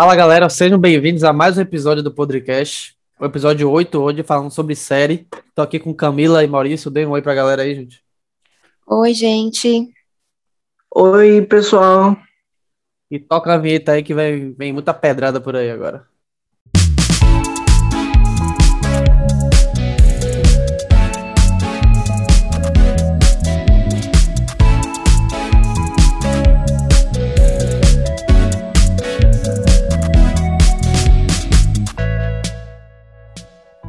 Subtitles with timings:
[0.00, 2.96] Fala galera, sejam bem-vindos a mais um episódio do Podcast.
[3.18, 5.26] O episódio 8 hoje falando sobre série.
[5.56, 6.88] Tô aqui com Camila e Maurício.
[6.88, 8.00] Dê um oi pra galera aí, gente.
[8.86, 9.92] Oi, gente.
[10.94, 12.16] Oi, pessoal.
[13.10, 16.06] E toca a vinheta aí que vem, vem muita pedrada por aí agora.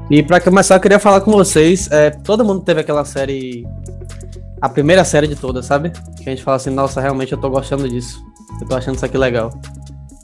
[0.10, 1.88] E para começar, eu queria falar com vocês.
[1.92, 3.64] É, todo mundo teve aquela série.
[4.60, 5.92] A primeira série de todas, sabe?
[6.18, 8.20] Que a gente fala assim, nossa, realmente eu tô gostando disso.
[8.60, 9.52] Eu tô achando isso aqui legal.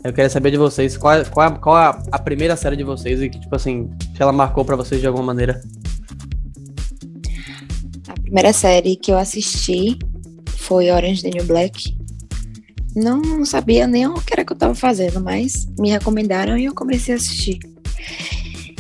[0.04, 3.30] Eu queria saber de vocês, qual, qual, qual a, a primeira série de vocês e
[3.30, 5.62] que, tipo assim, se ela marcou para vocês de alguma maneira?
[8.08, 9.98] A primeira série que eu assisti
[10.58, 11.96] foi Orange the New Black.
[12.96, 16.74] Não, sabia nem o que era que eu tava fazendo, mas me recomendaram e eu
[16.74, 17.60] comecei a assistir.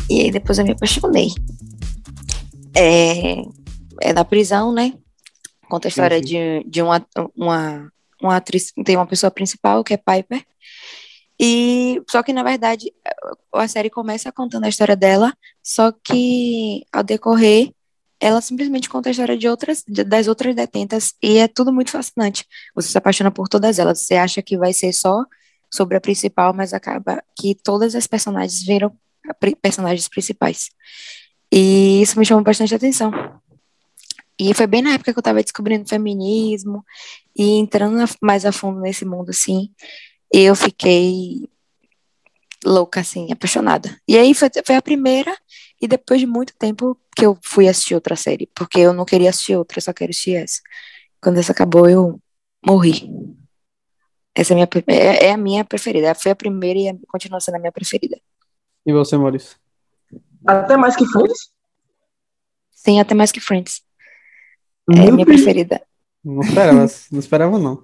[0.09, 1.29] E aí depois eu me apaixonei.
[2.75, 3.41] É,
[4.01, 4.93] é da prisão, né?
[5.69, 9.97] Conta a história de, de uma, uma, uma atriz, tem uma pessoa principal, que é
[9.97, 10.45] Piper.
[11.39, 12.93] E só que na verdade
[13.53, 17.71] a série começa contando a história dela, só que ao decorrer
[18.19, 22.45] ela simplesmente conta a história de outras das outras detentas e é tudo muito fascinante.
[22.73, 23.99] Você se apaixona por todas elas.
[23.99, 25.25] Você acha que vai ser só
[25.69, 28.95] sobre a principal, mas acaba que todas as personagens viram
[29.61, 30.69] personagens principais.
[31.51, 33.11] E isso me chamou bastante atenção.
[34.39, 36.83] E foi bem na época que eu estava descobrindo feminismo
[37.35, 39.69] e entrando mais a fundo nesse mundo, assim.
[40.31, 41.49] Eu fiquei
[42.65, 43.95] louca, assim, apaixonada.
[44.07, 45.35] E aí foi, foi a primeira,
[45.81, 49.29] e depois de muito tempo que eu fui assistir outra série, porque eu não queria
[49.29, 50.59] assistir outra, eu só queria assistir essa.
[51.21, 52.19] Quando essa acabou, eu
[52.65, 53.09] morri.
[54.35, 56.13] Essa é minha, é, é a minha preferida.
[56.13, 58.19] Foi a primeira e continua sendo a minha preferida.
[58.85, 59.57] E você, Maurício?
[60.45, 61.49] Até mais que Friends?
[62.71, 63.81] Sim, até mais que Friends.
[64.93, 65.81] É a minha preferida.
[66.23, 67.83] Não esperava, não esperava, não.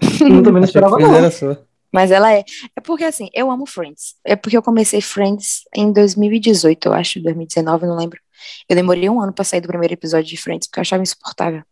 [0.00, 1.14] Eu também não esperava, não.
[1.14, 1.66] Era sua.
[1.90, 2.44] Mas ela é.
[2.76, 4.16] É porque, assim, eu amo Friends.
[4.24, 8.20] É porque eu comecei Friends em 2018, eu acho, 2019, não lembro.
[8.68, 11.62] Eu demorei um ano pra sair do primeiro episódio de Friends, porque eu achava insuportável.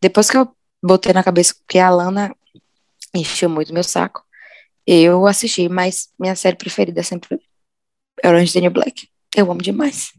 [0.00, 0.48] Depois que eu
[0.82, 2.34] botei na cabeça que a Lana
[3.14, 4.24] encheu muito meu saco,
[4.86, 7.40] eu assisti, mas minha série preferida é sempre
[8.24, 9.08] Orange Daniel Black.
[9.36, 10.12] Eu amo demais.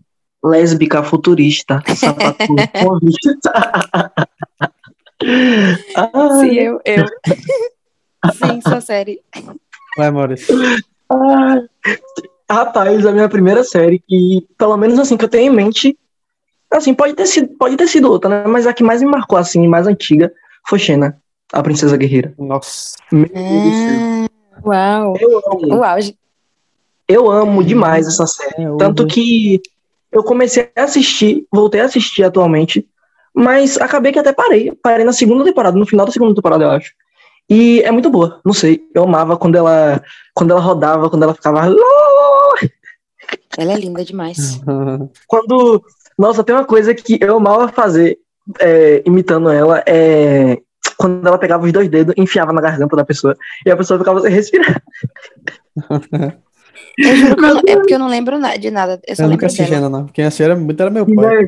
[0.44, 1.82] Lésbica futurista.
[1.96, 2.44] Sapato
[6.42, 7.06] Sim, eu, eu.
[8.34, 9.22] Sim, sua série.
[9.98, 10.54] Vai, Maurício.
[12.50, 15.98] Rapaz, a minha primeira série, que pelo menos assim, que eu tenho em mente,
[16.72, 18.44] assim, pode ter sido, pode ter sido outra, né?
[18.48, 20.32] Mas a que mais me marcou, assim, mais antiga,
[20.68, 21.18] foi Xena,
[21.52, 22.34] a Princesa Guerreira.
[22.38, 22.98] Nossa.
[23.12, 24.30] Meu Deus do céu.
[24.52, 25.18] Ah, uau.
[25.20, 25.76] Eu amo.
[25.78, 26.18] O auge.
[27.08, 28.64] Eu amo demais essa série.
[28.64, 29.62] É, Tanto que
[30.12, 32.88] eu comecei a assistir, voltei a assistir atualmente,
[33.34, 34.72] mas acabei que até parei.
[34.82, 36.92] Parei na segunda temporada, no final da segunda temporada, eu acho.
[37.50, 38.82] E é muito boa, não sei.
[38.94, 40.02] Eu amava quando ela,
[40.34, 41.66] quando ela rodava, quando ela ficava.
[43.58, 44.62] Ela é linda demais.
[45.28, 45.84] Quando.
[46.18, 48.20] Nossa, tem uma coisa que eu amava fazer,
[48.60, 50.60] é, imitando ela, é.
[50.98, 54.20] Quando ela pegava os dois dedos, enfiava na garganta da pessoa, e a pessoa ficava
[54.22, 54.82] sem respirar.
[56.98, 59.00] Eu não- é porque eu não lembro de nada.
[59.08, 60.06] Eu só Eu nunca assisti não.
[60.08, 61.46] Quem assistia era muito era meu pai.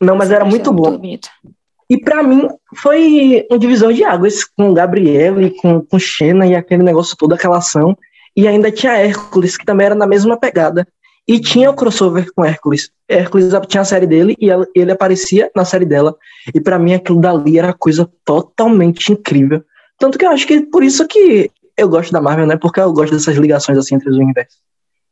[0.00, 0.90] Não, mas era muito bom.
[0.98, 1.28] bonita.
[1.88, 6.46] E pra mim foi um divisor de águas com o Gabriel e com, com Xena
[6.46, 7.96] e aquele negócio todo, aquela ação.
[8.36, 10.86] E ainda tinha Hércules, que também era na mesma pegada.
[11.28, 12.90] E tinha o crossover com Hércules.
[13.08, 16.14] Hércules tinha a série dele e ela- ele aparecia na série dela.
[16.54, 19.62] E pra mim aquilo dali era coisa totalmente incrível.
[19.98, 22.56] Tanto que eu acho que por isso que eu gosto da Marvel, né?
[22.56, 24.60] Porque eu gosto dessas ligações assim entre os universos.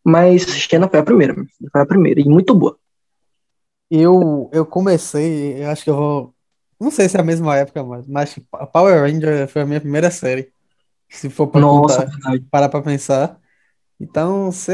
[0.05, 1.35] Mas Xena foi a primeira,
[1.73, 2.79] foi a primeira e muito boa.
[3.91, 6.35] Eu, eu comecei, eu acho que eu vou.
[6.81, 9.81] Não sei se é a mesma época, mas, mas a Power Ranger foi a minha
[9.81, 10.53] primeira série.
[11.11, 12.07] Se for pra Nossa, contar,
[12.51, 13.41] parar pra pensar.
[14.01, 14.73] Então, se,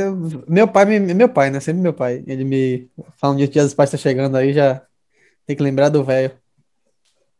[0.49, 1.61] meu pai, me- meu pai, né?
[1.61, 2.25] Sempre meu pai.
[2.27, 4.87] Ele me falando de Dia dos Pais tá chegando aí, já
[5.47, 6.39] tem que lembrar do velho.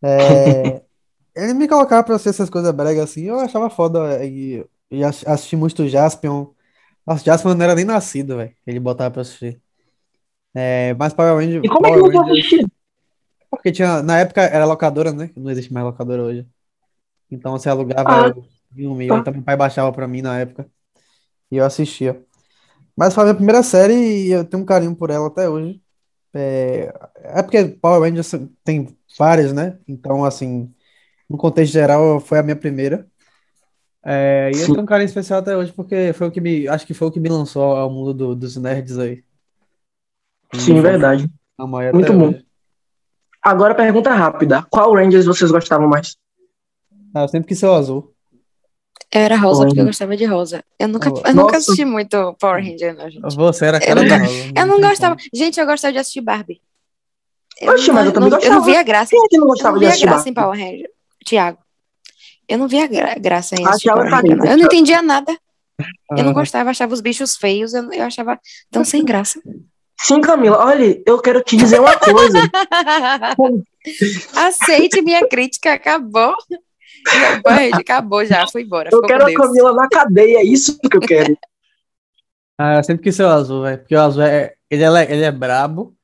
[0.03, 0.83] É,
[1.35, 4.25] ele me colocava pra assistir essas coisas bregas assim, eu achava foda.
[4.25, 6.49] E, e ass- assisti muito Jaspion.
[7.07, 8.55] Nossa, Jaspion não era nem nascido, velho.
[8.67, 9.61] Ele botava pra assistir.
[10.55, 12.69] É, mas Power Ranger, E como é que Power você Rangers- assistiu?
[13.51, 15.31] porque tinha, na época era locadora, né?
[15.37, 16.47] Não existe mais locadora hoje.
[17.31, 18.45] Então você alugava Ah, o
[18.75, 19.19] filme, tá.
[19.19, 20.69] então meu pai baixava pra mim na época.
[21.51, 22.23] E eu assistia.
[22.97, 25.83] Mas foi a minha primeira série e eu tenho um carinho por ela até hoje.
[26.35, 26.93] É,
[27.23, 28.33] é porque Power Rangers
[28.65, 29.79] tem várias, né?
[29.89, 30.73] Então, assim,
[31.31, 33.07] no contexto geral, foi a minha primeira.
[34.05, 36.87] É, e eu tenho um carinho especial até hoje porque foi o que me, acho
[36.87, 39.23] que foi o que me lançou ao mundo do- dos nerds aí.
[40.55, 41.31] E Sim, foi verdade.
[41.93, 42.29] Muito bom.
[42.31, 42.45] hoje.
[43.43, 44.67] Agora pergunta rápida.
[44.71, 46.17] Qual Rangers vocês gostavam mais?
[47.15, 48.13] Ah, eu sempre quis ser o azul.
[49.13, 50.65] Eu era rosa porque eu gostava de rosa.
[50.79, 53.35] Eu nunca, eu nunca assisti muito Power Ranger, não, gente.
[53.35, 54.53] Você era Eu cara não, da go- rosa.
[54.57, 55.17] eu não gostava.
[55.35, 56.61] Gente, eu gostava de assistir Barbie.
[57.61, 58.65] Eu Oxe, mas eu também não, eu não gostava.
[58.73, 59.11] via graça.
[59.11, 60.35] Quem é que não Eu gostava não de via assistir graça em?
[60.35, 60.91] Power Ranger.
[61.31, 61.59] Tiago.
[62.49, 64.47] Eu não via gra- graça em Ah, é careta.
[64.49, 65.33] Eu não entendia nada.
[66.17, 68.37] Eu não Ah, gostava, achava os bichos feios, eu, eu achava
[68.71, 69.41] tão sem graça.
[70.01, 70.59] Sim, Camila.
[70.59, 72.39] Olha, eu quero te dizer uma coisa.
[74.37, 76.35] Aceite minha crítica, acabou.
[77.45, 78.91] Meu acabou já, foi embora.
[78.93, 79.33] Eu quero a.
[79.33, 81.39] Camila na cadeia, é isso que eu quero.
[82.59, 83.79] Ah, eu sempre quis ser o azul, velho.
[83.79, 84.55] Porque o azul é.
[84.69, 85.95] Ele é, le- ele é brabo,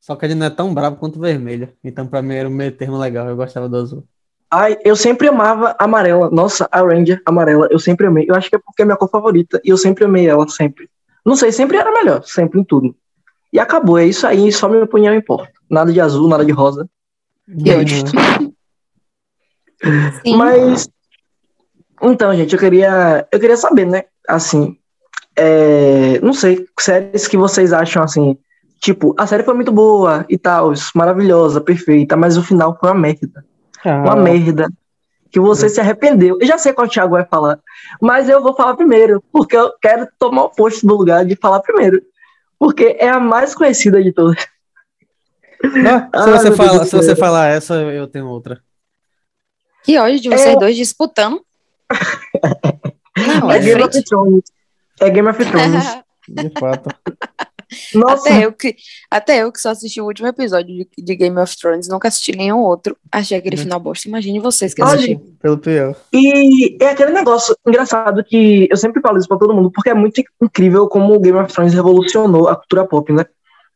[0.00, 1.72] só que ele não é tão brabo quanto o vermelho.
[1.82, 3.28] Então, pra mim, era um meio termo legal.
[3.28, 4.04] Eu gostava do azul.
[4.52, 6.28] Ai, eu sempre amava amarela.
[6.30, 8.26] Nossa, a Ranger amarela, eu sempre amei.
[8.28, 10.90] Eu acho que é porque é minha cor favorita e eu sempre amei ela, sempre.
[11.24, 12.94] Não sei, sempre era melhor, sempre em tudo.
[13.50, 15.50] E acabou, é isso aí, só minha opinião importa.
[15.70, 16.86] Nada de azul, nada de rosa.
[17.48, 18.10] Justo.
[20.22, 20.36] Sim.
[20.36, 20.86] Mas,
[22.02, 24.04] então, gente, eu queria, eu queria saber, né?
[24.28, 24.76] Assim,
[25.34, 28.36] é, não sei, séries que vocês acham assim,
[28.82, 33.00] tipo, a série foi muito boa e tal, maravilhosa, perfeita, mas o final foi uma
[33.00, 33.42] merda.
[33.84, 34.68] Uma Ah, merda.
[35.30, 36.36] Que você se arrependeu.
[36.40, 37.58] Eu já sei qual o Thiago vai falar,
[38.00, 41.60] mas eu vou falar primeiro, porque eu quero tomar o posto do lugar de falar
[41.60, 42.02] primeiro.
[42.58, 44.36] Porque é a mais conhecida de todas.
[45.64, 48.60] não, se Ah, você fala, se você falar essa, eu tenho outra.
[49.82, 50.58] Que ódio de vocês É.
[50.58, 51.40] dois disputando.
[53.16, 53.98] Não, É é Game frente.
[53.98, 54.42] of Thrones.
[55.00, 55.84] É Game of Thrones.
[56.28, 56.88] De fato.
[57.94, 58.76] Nossa, Até eu, que,
[59.10, 62.36] até eu que só assisti o último episódio de, de Game of Thrones, nunca assisti
[62.36, 62.96] nenhum outro.
[63.10, 63.62] Achei aquele Uhum.
[63.62, 64.08] final bosta.
[64.08, 65.20] Imagine vocês que assistiram.
[65.40, 65.94] Pelo pior.
[66.12, 69.94] E é aquele negócio engraçado que eu sempre falo isso pra todo mundo, porque é
[69.94, 73.24] muito incrível como o Game of Thrones revolucionou a cultura pop, né?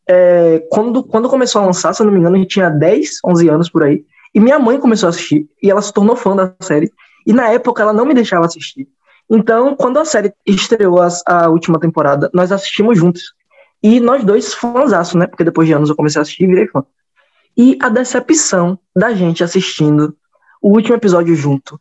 [0.08, 3.18] É, quando, quando começou a lançar, se eu não me engano, a gente tinha 10,
[3.24, 4.04] 11 anos por aí,
[4.34, 6.92] e minha mãe começou a assistir, e ela se tornou fã da série,
[7.26, 8.86] e na época ela não me deixava assistir.
[9.28, 13.34] Então, quando a série estreou as- a, última temporada, nós assistimos juntos.
[13.82, 15.26] E nós dois fãzaço, né?
[15.26, 16.84] Porque depois de anos eu comecei a assistir e virei fã.
[17.56, 20.16] E a decepção da gente assistindo
[20.60, 21.80] o último episódio junto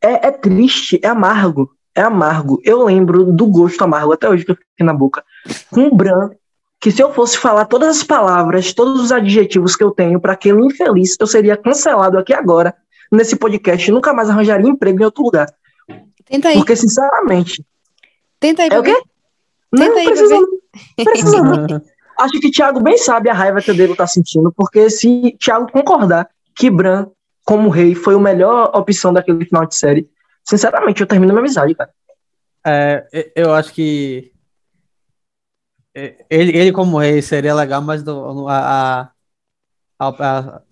[0.00, 2.60] é, é triste, é amargo, é amargo.
[2.64, 5.24] Eu lembro do gosto amargo até hoje que eu fiquei na boca.
[5.70, 6.30] Com o Bran,
[6.80, 10.34] que se eu fosse falar todas as palavras, todos os adjetivos que eu tenho para
[10.34, 12.74] aquele infeliz, eu seria cancelado aqui agora,
[13.10, 15.46] nesse podcast, nunca mais arranjaria emprego em outro lugar.
[16.24, 17.64] Tenta aí, Porque, sinceramente,
[18.38, 19.02] tenta aí é o pra quê?
[19.72, 19.78] Ver.
[19.78, 20.36] Não, Tenta aí, precisa,
[20.96, 21.82] precisa não.
[22.18, 25.70] Acho que Thiago bem sabe a raiva que eu devo estar sentindo, porque se Thiago
[25.70, 27.08] concordar que Bran,
[27.44, 30.08] como rei, foi a melhor opção daquele final de série,
[30.42, 31.90] sinceramente, eu termino minha amizade, cara.
[32.66, 34.32] É, eu acho que
[36.30, 39.10] ele, ele como rei seria legal, mas do- a,
[39.98, 40.62] a, a-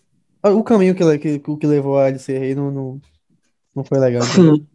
[0.43, 3.01] a- o caminho que, que, que levou a ele ser rei não, não,
[3.75, 4.23] não foi legal.
[4.23, 4.57] entendeu?
[4.57, 4.67] Sim.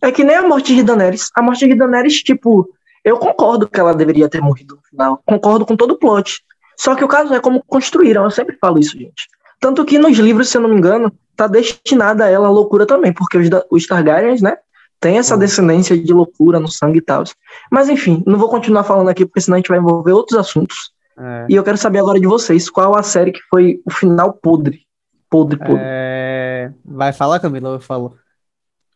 [0.00, 1.30] É que nem a morte de Daenerys.
[1.36, 2.68] A morte de Daenerys, tipo,
[3.04, 5.22] eu concordo que ela deveria ter morrido no final.
[5.26, 6.42] Concordo com todo o plot.
[6.76, 8.24] Só que o caso é como construíram.
[8.24, 9.28] Eu sempre falo isso, gente.
[9.60, 12.86] Tanto que nos livros, se eu não me engano, tá destinada a ela a loucura
[12.86, 14.56] também, porque os, os Targaryens, né,
[15.00, 15.38] tem essa Hum.
[15.38, 17.24] descendência de loucura no sangue e tal.
[17.70, 20.92] Mas enfim, não vou continuar falando aqui, porque senão a gente vai envolver outros assuntos.
[21.18, 24.32] É, E eu quero saber agora de vocês, qual a série que foi o final
[24.32, 24.82] podre?
[25.28, 25.76] Podre, podre.
[25.80, 27.70] é, vai falar, Camila?
[27.70, 28.16] Eu falo.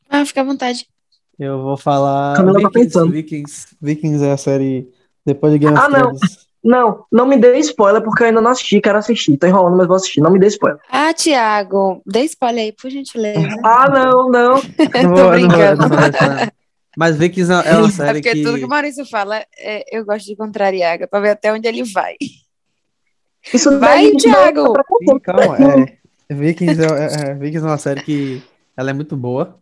[0.08, 0.86] Ah, fica à vontade.
[1.38, 3.12] Eu vou falar Camila tá Vikings, pensando.
[3.12, 3.66] Vikings.
[3.81, 4.88] Vikings é a série
[5.25, 6.00] depois de Game of Ah, não.
[6.14, 6.47] Thrones.
[6.64, 9.37] Não, não me dê spoiler, porque eu ainda não assisti, quero assistir.
[9.37, 10.21] Tô enrolando, mas vou assistir.
[10.21, 10.81] Não me dê spoiler.
[10.90, 13.38] Ah, Tiago, dê spoiler aí, por gentileza.
[13.64, 14.55] Ah, não, não.
[14.57, 15.83] Não Tô vou- não vou- brincando.
[15.83, 16.52] não vou deixar.
[16.97, 18.43] Mas Vikings é uma É série porque que.
[18.43, 21.85] tudo que o Maurício fala, é, eu gosto de contrariar, pra ver até onde ele
[21.85, 22.14] vai.
[23.52, 24.73] Isso Vai, daí- Thiago!
[25.09, 25.57] Sim, calma,
[26.28, 26.35] é.
[26.35, 28.43] Vikings é, é- é- Vikings é uma série que
[28.76, 29.57] ela é muito boa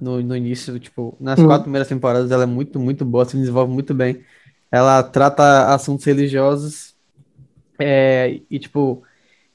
[0.00, 1.46] no, no início, tipo, nas Hum.
[1.46, 4.24] quatro primeiras temporadas ela é muito, muito boa, se desenvolve muito bem.
[4.70, 6.96] Ela trata assuntos religiosos
[7.80, 9.04] é, e, tipo,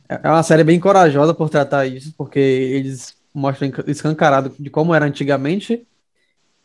[0.09, 4.93] é é uma série bem corajosa por tratar isso, porque eles mostram escancarado de como
[4.95, 5.88] era antigamente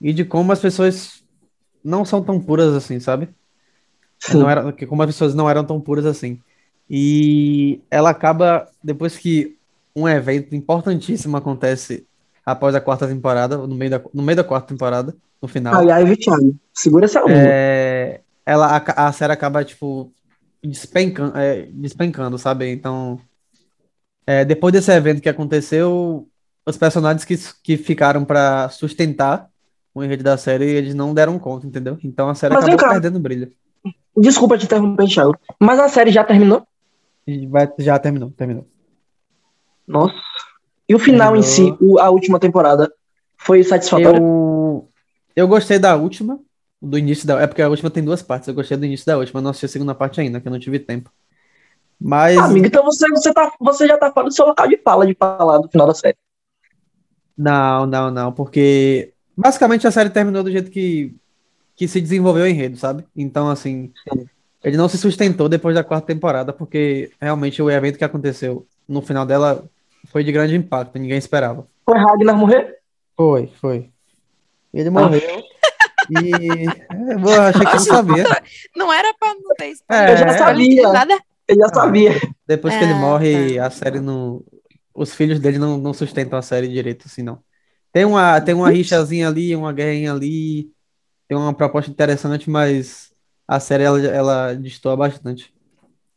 [0.00, 1.24] e de como as pessoas
[1.84, 3.28] não são tão puras assim, sabe?
[4.18, 4.38] Sim.
[4.38, 6.40] Não era, que como as pessoas não eram tão puras assim.
[6.88, 9.58] E ela acaba, depois que
[9.94, 12.06] um evento importantíssimo acontece
[12.50, 15.74] após a quarta temporada, no meio da, no meio da quarta temporada, no final,
[16.06, 16.56] viu, Thiago?
[16.72, 17.34] Segura essa língua.
[17.36, 20.10] é, ela, a, a série acaba, tipo,
[20.64, 22.70] despencando, é, despencando, sabe?
[22.70, 23.20] Então,
[24.26, 26.26] é, depois desse evento que aconteceu,
[26.64, 29.48] os personagens que, que ficaram pra sustentar
[29.94, 31.98] o enredo da série eles não deram conta, entendeu?
[32.02, 33.52] Então a série Mas acabou perdendo brilho.
[34.16, 35.36] Desculpa te interromper, Thiago.
[35.60, 36.66] Mas a série já terminou?
[37.48, 38.66] Vai- já terminou, terminou.
[39.86, 40.14] Nossa.
[40.88, 42.90] E o final em si, a última temporada,
[43.36, 44.18] foi satisfatória?
[44.18, 44.88] Eu,
[45.36, 46.40] eu gostei da última,
[46.80, 47.40] do início da.
[47.40, 48.48] É porque a última tem duas partes.
[48.48, 50.52] Eu gostei do início da última, eu não assisti a segunda parte ainda, que eu
[50.52, 51.10] não tive tempo.
[52.00, 52.38] Mas.
[52.38, 55.06] Ah, amigo, então você, você, tá, você já tá fora do seu local de fala
[55.06, 56.16] de falar do final da série.
[57.36, 61.14] Não, não, não, porque basicamente a série terminou do jeito que,
[61.76, 63.04] que se desenvolveu o enredo, sabe?
[63.14, 63.92] Então, assim,
[64.64, 69.00] ele não se sustentou depois da quarta temporada, porque realmente o evento que aconteceu no
[69.00, 69.68] final dela
[70.06, 71.68] foi de grande impacto, ninguém esperava.
[71.84, 72.78] Foi Ragnar morrer?
[73.16, 73.90] Foi, foi.
[74.72, 75.42] Ele morreu
[76.10, 78.24] e é, eu achei que eu sabia.
[78.76, 80.92] Não era pra não ter É, Eu já sabia.
[80.92, 81.18] Nada.
[81.48, 82.12] Eu já sabia.
[82.46, 83.66] Depois que ele Ah, morre, tá.
[83.66, 84.42] a série não.
[84.94, 87.38] Os filhos dele não, não sustentam a série direito, assim, não.
[87.92, 90.70] Tem uma, tem uma rixazinha ali, uma guerrinha ali,
[91.26, 93.12] tem uma proposta interessante, mas
[93.46, 95.52] a série ela, ela destoa bastante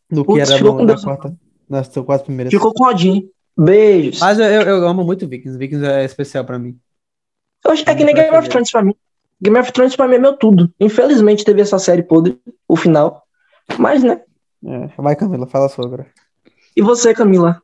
[0.10, 1.36] do que Putz, era no- na quarta,
[1.70, 2.52] nas quatro primeiras.
[2.54, 3.30] Ficou com o Odin.
[3.58, 4.20] Beijos.
[4.20, 6.80] Mas eu, eu, eu amo muito Vikings, Vikings é especial pra mim.
[7.66, 8.96] Oxe, é que nem Game of Thrones pra mim.
[9.42, 10.74] Game of Thrones pra mim é meu tudo.
[10.80, 13.26] Infelizmente teve essa série podre, o final.
[13.78, 14.22] Mas, né?
[14.66, 16.06] É, vai, Camila, fala sobre.
[16.76, 17.62] E você, Camila?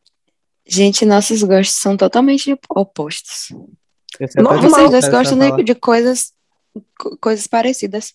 [0.67, 3.55] Gente, nossos gostos são totalmente opostos.
[4.35, 4.61] Normal.
[4.69, 6.33] Vocês dois gostam de, de coisas,
[6.99, 8.13] co- coisas parecidas.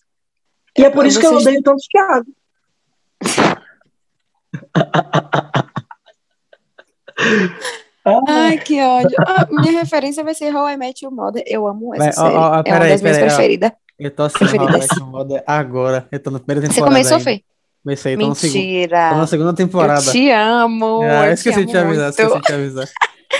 [0.77, 2.27] E é por isso que eu Vocês- odeio tanto Thiago.
[8.27, 9.15] Ai, que ódio.
[9.25, 11.43] Ah, minha referência vai ser How I Met Your Mother.
[11.47, 12.35] Eu amo essa ó, série.
[12.37, 13.71] ó, ó, é uma das minhas preferidas.
[13.97, 14.71] Eu tô assistindo How I.
[14.73, 16.07] Met Your Mother agora.
[16.11, 17.23] Eu tô na primeira Você temporada começou, ainda.
[17.31, 17.43] Fê?
[17.83, 19.15] Comecei, tô na segunda, tô Mentira.
[19.15, 20.01] na segunda Eu temporada.
[20.11, 21.01] te amo.
[21.01, 22.19] Ah, eu eu esqueci de te avisar, muito.
[22.19, 22.87] esqueci de te avisar.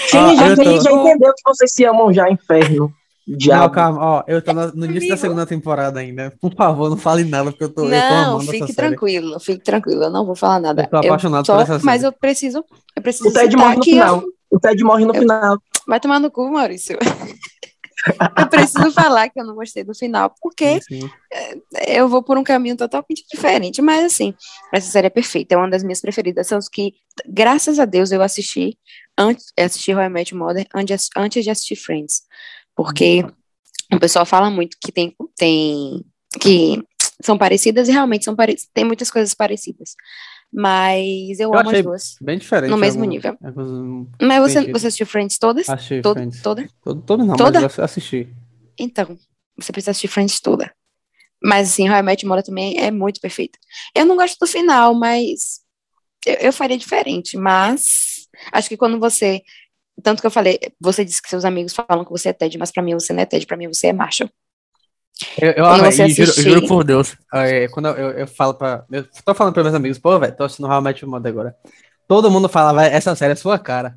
[0.07, 2.91] Sim, Ó, já, eu tô- já entendeu que vocês se amam já, inferno.
[3.27, 3.73] Não, Diabo.
[3.73, 6.33] calma, ó, eu tô na- no início da segunda temporada ainda.
[6.41, 8.75] Por favor, não fale nada, porque eu tô, eu tô Não, amando essa fique série.
[8.89, 10.03] tranquilo, fique tranquilo.
[10.03, 10.83] Eu não vou falar nada.
[10.83, 11.85] Eu tô apaixonado só- por essa série.
[11.85, 12.65] Mas eu preciso,
[12.95, 14.21] eu preciso O Ted morre no final.
[14.21, 15.57] eu- O Ted morre no Eu- final.
[15.87, 16.97] Vai tomar no cu, Maurício.
[18.37, 21.09] eu preciso falar que eu não gostei do final, porque Sim, sim.
[21.87, 23.81] eu vou por um caminho totalmente diferente.
[23.81, 24.33] Mas, assim,
[24.73, 26.47] essa série é perfeita, é uma das minhas preferidas.
[26.47, 26.93] São os que,
[27.25, 28.77] graças a Deus, eu assisti
[29.17, 32.23] antes, eu assisti Met Your Mother antes, antes de assistir Friends.
[32.75, 33.23] Porque
[33.91, 36.03] o pessoal fala muito que tem, tem
[36.39, 36.81] que
[37.21, 38.69] são parecidas e realmente são parecidas.
[38.73, 39.95] Tem muitas coisas parecidas.
[40.51, 42.15] Mas eu, Eu amo as duas.
[42.21, 42.69] Bem diferente.
[42.69, 43.37] No mesmo algum- nível.
[44.21, 45.67] Mas você, você assistiu Friends todas?
[45.67, 46.41] Achei Todo- Friends.
[46.41, 46.67] toda?
[46.83, 47.59] Todo, todo não, Toda?
[47.61, 48.27] mas eu assisti.
[48.77, 49.17] Então,
[49.57, 50.71] você precisa assistir Friends toda.
[51.43, 53.57] Mas, assim, How I Met Mother também é muito perfeita.
[53.95, 55.59] Eu não gosto do final, mas
[56.25, 57.35] eu, eu faria diferente.
[57.35, 59.41] Mas acho que quando você.
[60.01, 62.71] Tanto que eu falei, você disse que seus amigos falam que você é Ted, mas
[62.71, 64.29] pra mim você não é Ted, pra mim você é Marshall.
[65.39, 67.15] Eu, eu e juro, assistir- juro por Deus.
[67.33, 68.83] é, quando eu, eu, eu falo pra.
[68.91, 71.55] Eu tô falando pra meus amigos, pô, velho, tô assistindo Met Your Mother agora.
[72.07, 73.95] Todo mundo fala, vai, essa série é sua cara.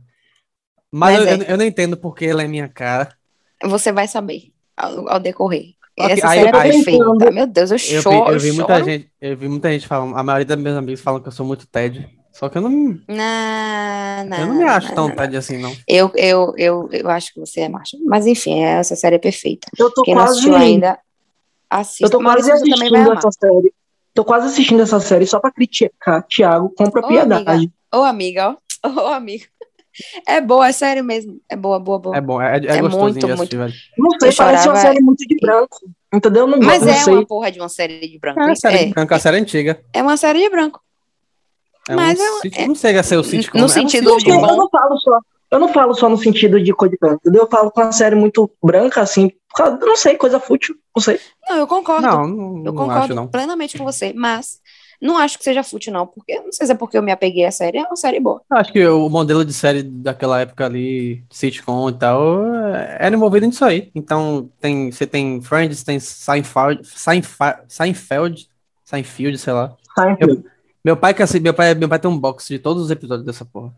[0.92, 1.34] Mas, Mas eu, é.
[1.34, 3.16] eu, eu não entendo porque ela é minha cara.
[3.64, 5.74] Você vai saber ao, ao decorrer.
[5.98, 7.30] Ok, Essa aí- série é aí- perfeita.
[7.32, 8.32] Meu Deus, eu choro.
[8.32, 8.84] eu vi eu muita choro.
[8.84, 11.46] gente, eu vi muita gente falando, a maioria dos meus amigos falam que eu sou
[11.46, 12.06] muito Ted.
[12.38, 15.16] Só que eu não, Não, não, eu não me acho não, tão não.
[15.16, 15.74] Ted assim, não.
[15.88, 18.02] Eu, eu, eu, eu acho que você é Marshall.
[18.04, 19.66] Mas enfim, essa série é perfeita.
[19.78, 20.32] Eu tô Quem não quase.
[20.32, 20.98] assistiu ainda,
[21.70, 22.04] assista.
[22.04, 23.72] Eu tô quase Maurício, assistindo essa série.
[24.12, 27.48] Tô quase assistindo essa série só pra criticar Thiago com propriedade.
[27.48, 27.72] amiga.
[27.94, 28.56] Ô, amiga, ó.
[28.86, 29.44] Ô, amigo.
[30.28, 31.40] É boa, é sério mesmo.
[31.48, 32.16] É boa, boa, boa.
[32.18, 33.72] É bom, é, é, É gostosinho muito, de assistir, velho.
[33.96, 35.78] Não sei, Eu parece uma chorava- série muito de branco.
[36.12, 36.46] Entendeu?
[36.46, 37.14] Não, Mas não é sei.
[37.14, 38.38] uma porra de uma série de branco.
[38.40, 39.80] É, a série é, de branco, a série antiga.
[39.94, 40.82] é uma série de branco.
[41.88, 43.58] É Mas um é- sit- é- não chega a ser o sitcom.
[43.58, 44.40] no é um sentido sei, sitcom.
[44.40, 44.50] bom.
[44.50, 45.18] eu não falo só.
[45.48, 47.42] Eu não falo só no sentido de cor de branco, entendeu?
[47.42, 49.30] Eu falo com uma série muito branca, assim.
[49.48, 50.74] por causa- Não sei, coisa fútil.
[50.94, 51.18] Não sei.
[51.48, 52.06] Não, eu concordo.
[52.06, 53.26] Não, não, eu não concordo acho, não.
[53.28, 54.12] plenamente com você.
[54.12, 54.58] Mas
[55.00, 56.06] não acho que seja fútil, não.
[56.06, 57.78] Porque não sei se é porque eu me apeguei à série.
[57.78, 58.42] É uma série boa.
[58.50, 63.14] Eu Acho que o modelo de série daquela época ali, sitcom e tal, é- era
[63.14, 63.90] envolvido nisso aí.
[63.94, 68.48] Então, tem, você tem Friends, tem Seinfeld, Seinfeld, Seinfeld,
[68.84, 69.74] Seinfeld, sei lá.
[69.96, 70.44] Seinfeld.
[70.86, 73.26] Meu pai, que assim, meu pai, meu pai tem um box de todos os episódios
[73.26, 73.72] dessa porra.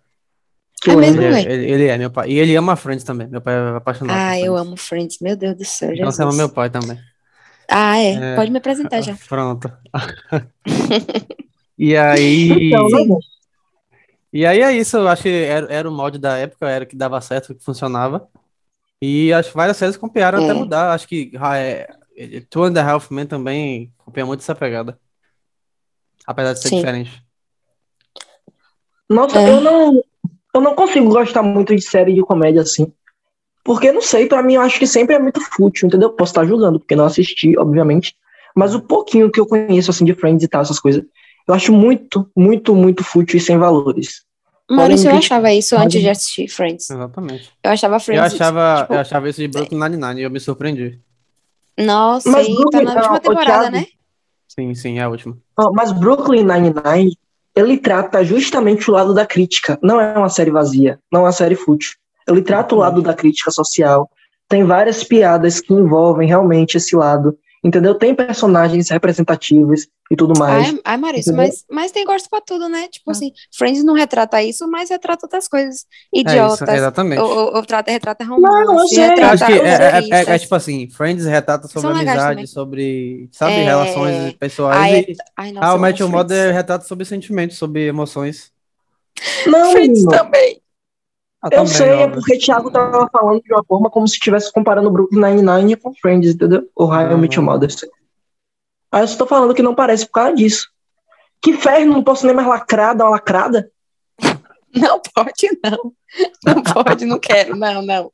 [0.82, 1.22] Que É mesmo.
[1.22, 2.28] Ele, é, ele, ele é meu pai.
[2.28, 3.26] E ele ama Friends também.
[3.28, 5.18] Meu pai é apaixonado Ah, eu amo Friends.
[5.18, 6.98] Meu Deus do céu, Então você ama meu pai também.
[7.66, 8.12] Ah, é.
[8.12, 8.36] É.
[8.36, 9.16] Pode me apresentar já.
[9.26, 9.72] Pronto.
[11.78, 12.68] e aí.
[12.68, 13.18] Então?
[14.30, 16.86] E aí é isso, eu acho que era, era o molde da época, era o
[16.86, 18.28] que dava certo, que funcionava.
[19.00, 20.54] E acho que várias séries copiaram até É.
[20.54, 20.92] mudar.
[20.92, 21.88] Acho que ah, é,
[22.18, 24.98] é, Two and a Half Men também copia muito essa pegada.
[26.28, 26.76] Apesar de ser Sim.
[26.76, 27.22] diferente.
[29.08, 29.50] Nossa, É.
[29.50, 30.02] eu não.
[30.54, 32.92] Eu não consigo gostar muito de série de comédia assim.
[33.64, 36.10] Porque, não sei, pra mim eu acho que sempre é muito fútil, entendeu?
[36.10, 38.14] Posso estar julgando, porque não assisti, obviamente.
[38.56, 41.02] Mas o pouquinho que eu conheço, assim, de Friends e tal, essas coisas,
[41.46, 44.22] eu acho muito, muito, muito fútil e sem valores.
[44.70, 46.90] Maurício, eu achava isso Mas- antes de assistir Friends.
[46.90, 47.50] Exatamente.
[47.62, 48.34] Eu achava Eu Friends.
[48.34, 51.00] achava, tipo, eu achava isso de Brooklyn Nine-Nine e eu me surpreendi.
[51.78, 53.86] Nossa, Mas e tá na última temporada, Thiago, né?
[54.58, 55.38] Sim, sim, é a última.
[55.72, 57.16] Mas Brooklyn Nine-Nine,
[57.54, 59.78] ele trata justamente o lado da crítica.
[59.80, 61.92] Não é uma série vazia, não é uma série fútil.
[62.26, 64.10] Ele trata o lado da crítica social.
[64.48, 67.38] Tem várias piadas que envolvem realmente esse lado.
[67.64, 67.94] Entendeu?
[67.96, 70.68] Tem personagens representativos e tudo mais.
[70.68, 71.48] Ai, ai Maurício, Entendeu?
[71.48, 72.86] mas, mas tem gosto pra tudo, né?
[72.88, 73.12] Tipo Ah.
[73.12, 75.84] assim, Friends não retrata isso, mas retrata outras coisas.
[76.14, 76.68] É isso, Idiotas.
[76.68, 77.20] exatamente.
[77.20, 78.98] ou, ou, ou trata, retrata romance, Não, eu sei.
[79.04, 80.28] Eu retrata acho que é, é- é- humoristas.
[80.28, 83.64] é tipo assim, Friends retrata sobre amizade, sobre, sabe, É.
[83.64, 86.12] relações pessoais Ai, e Ai, nossa, amo Your Friends.
[86.12, 88.52] Mother retrata sobre sentimentos, sobre emoções.
[89.46, 90.60] Não, Friends menino, também.
[91.40, 92.18] Ah, eu também, sei, é óbvio.
[92.20, 96.34] porque Thiago tava falando de uma forma como se estivesse comparando Brooklyn Nine-Nine com Friends,
[96.34, 96.68] entendeu?
[96.74, 97.52] Ou How I Não, Met Your não.
[97.52, 97.70] Mother.
[98.90, 100.68] Aí eu só tô falando que não parece por causa disso.
[101.40, 103.70] Que inferno, não posso nem mais lacrar, dar uma lacrada?
[104.74, 105.92] Não pode, não.
[106.44, 108.12] Não pode, não quero, não, não.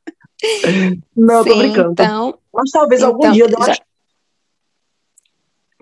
[1.16, 1.92] Não, eu tô Sim, brincando.
[1.92, 3.78] Então, Mas talvez algum então, dia eu dê uma já-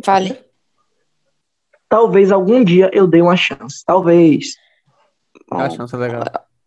[0.03, 0.43] vale.
[1.91, 3.85] Talvez algum dia eu dê uma chance.
[3.85, 4.55] Talvez.
[5.51, 6.23] Bom, acho chance legal.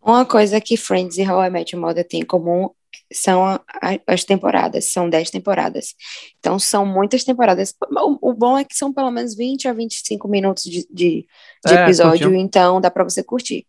[0.06, 2.70] Uma coisa que Friends e How I Met Your Mother têm em comum
[3.12, 3.60] são
[4.08, 5.96] as temporadas, são 10 temporadas.
[6.40, 7.74] Então, são muitas temporadas.
[7.92, 11.28] O, o bom é que são pelo menos 20 a 25 minutos de, de,
[11.66, 12.46] de É, episódio, curtinho.
[12.46, 13.66] então dá pra você curtir.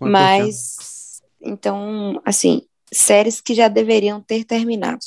[0.00, 2.62] Mas, então, assim,
[2.92, 5.00] séries que já deveriam ter terminado.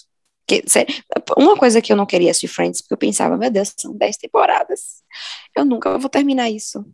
[0.48, 0.86] Que, sé-
[1.38, 4.16] uma coisa que eu não queria assistir Friends, porque eu pensava, meu Deus, são 10
[4.18, 5.04] temporadas.
[5.56, 6.86] Eu nunca vou terminar isso.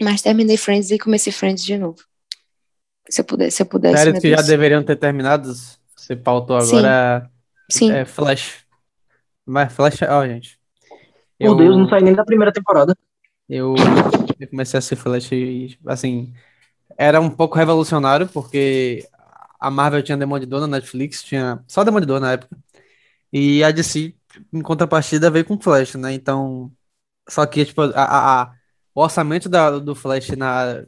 [0.00, 2.02] Mas terminei Friends e comecei Friends de novo.
[3.08, 5.52] Se eu pudesse, se eu pudesse, Séries meu que já deveriam ter terminado,
[5.94, 6.76] você pautou Sim.
[6.76, 7.30] agora
[7.70, 7.92] Sim.
[7.92, 8.64] é Flash.
[9.44, 10.58] Mas Flash, ó, gente.
[11.38, 12.94] Por Eu, Deus, não sai nem da primeira temporada.
[13.48, 13.74] eu,
[14.40, 16.32] eu comecei a assistir Flash e, assim,
[16.98, 19.08] era um pouco revolucionário, porque
[19.60, 22.56] a Marvel tinha Demolidor na Netflix, tinha só Demolidor na época.
[23.32, 24.14] E a DC,
[24.52, 26.12] em contrapartida, veio com Flash, né?
[26.14, 26.72] Então,
[27.28, 28.54] só que, tipo, a, a- a-
[28.94, 30.84] o orçamento da, do Flash na,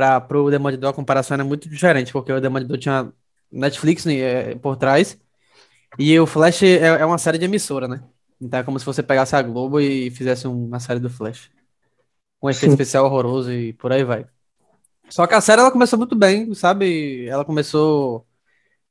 [0.00, 3.12] pra, pro Demolidor, a comparação era muito diferente, porque o Demolidor tinha
[3.52, 5.18] Netflix né, é, por trás,
[5.98, 8.02] e o Flash é, é uma série de emissora, né?
[8.40, 11.50] Então é como se você pegasse a Globo e fizesse uma série do Flash.
[12.40, 14.26] Com um efeito especial horroroso e por aí vai.
[15.10, 17.26] Só que a série ela começou muito bem, sabe?
[17.26, 18.26] Ela começou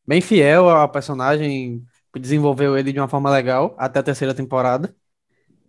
[0.07, 1.83] bem fiel ao personagem,
[2.15, 4.95] desenvolveu ele de uma forma legal até a terceira temporada.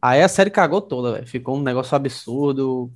[0.03, 1.27] Aí a série cagou toda, velho.
[1.27, 2.93] Ficou um negócio absurdo,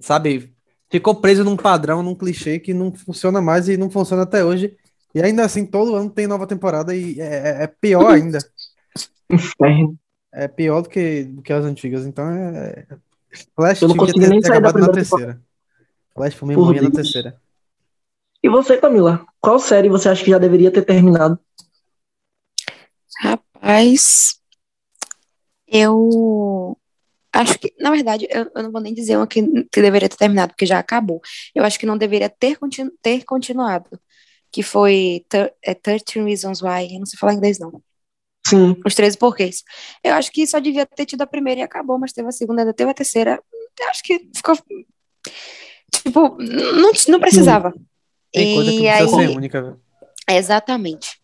[0.00, 0.56] sabe?
[0.90, 4.76] Ficou preso num padrão, num clichê que não funciona mais e não funciona até hoje.
[5.14, 8.38] E ainda assim, todo ano tem nova temporada e é, é pior ainda.
[9.30, 9.96] Inferno.
[10.32, 12.06] É pior do que, do que as antigas.
[12.06, 12.86] Então é.
[13.54, 15.40] Flash Eu não consegui ter, nem ter sair da acabado na primeira terceira.
[16.14, 17.40] Flash mim Por morria na terceira.
[18.42, 19.26] E você, Camila?
[19.40, 21.38] Qual série você acha que já deveria ter terminado?
[23.20, 24.40] Rapaz,
[25.66, 26.77] eu
[27.40, 30.16] acho que, na verdade, eu, eu não vou nem dizer uma que, que deveria ter
[30.16, 31.20] terminado, porque já acabou.
[31.54, 33.88] Eu acho que não deveria ter, continu, ter continuado,
[34.50, 35.24] que foi
[35.62, 37.82] é, 13 Reasons Why, eu não sei falar inglês não,
[38.46, 38.76] Sim.
[38.84, 39.62] os 13 porquês.
[40.02, 42.62] Eu acho que só devia ter tido a primeira e acabou, mas teve a segunda,
[42.62, 43.40] ainda teve a terceira.
[43.80, 44.56] Eu acho que ficou,
[45.92, 47.72] tipo, não, não precisava.
[48.32, 49.80] Tem coisa que E precisa aí, ser única, velho.
[50.28, 51.20] Exatamente.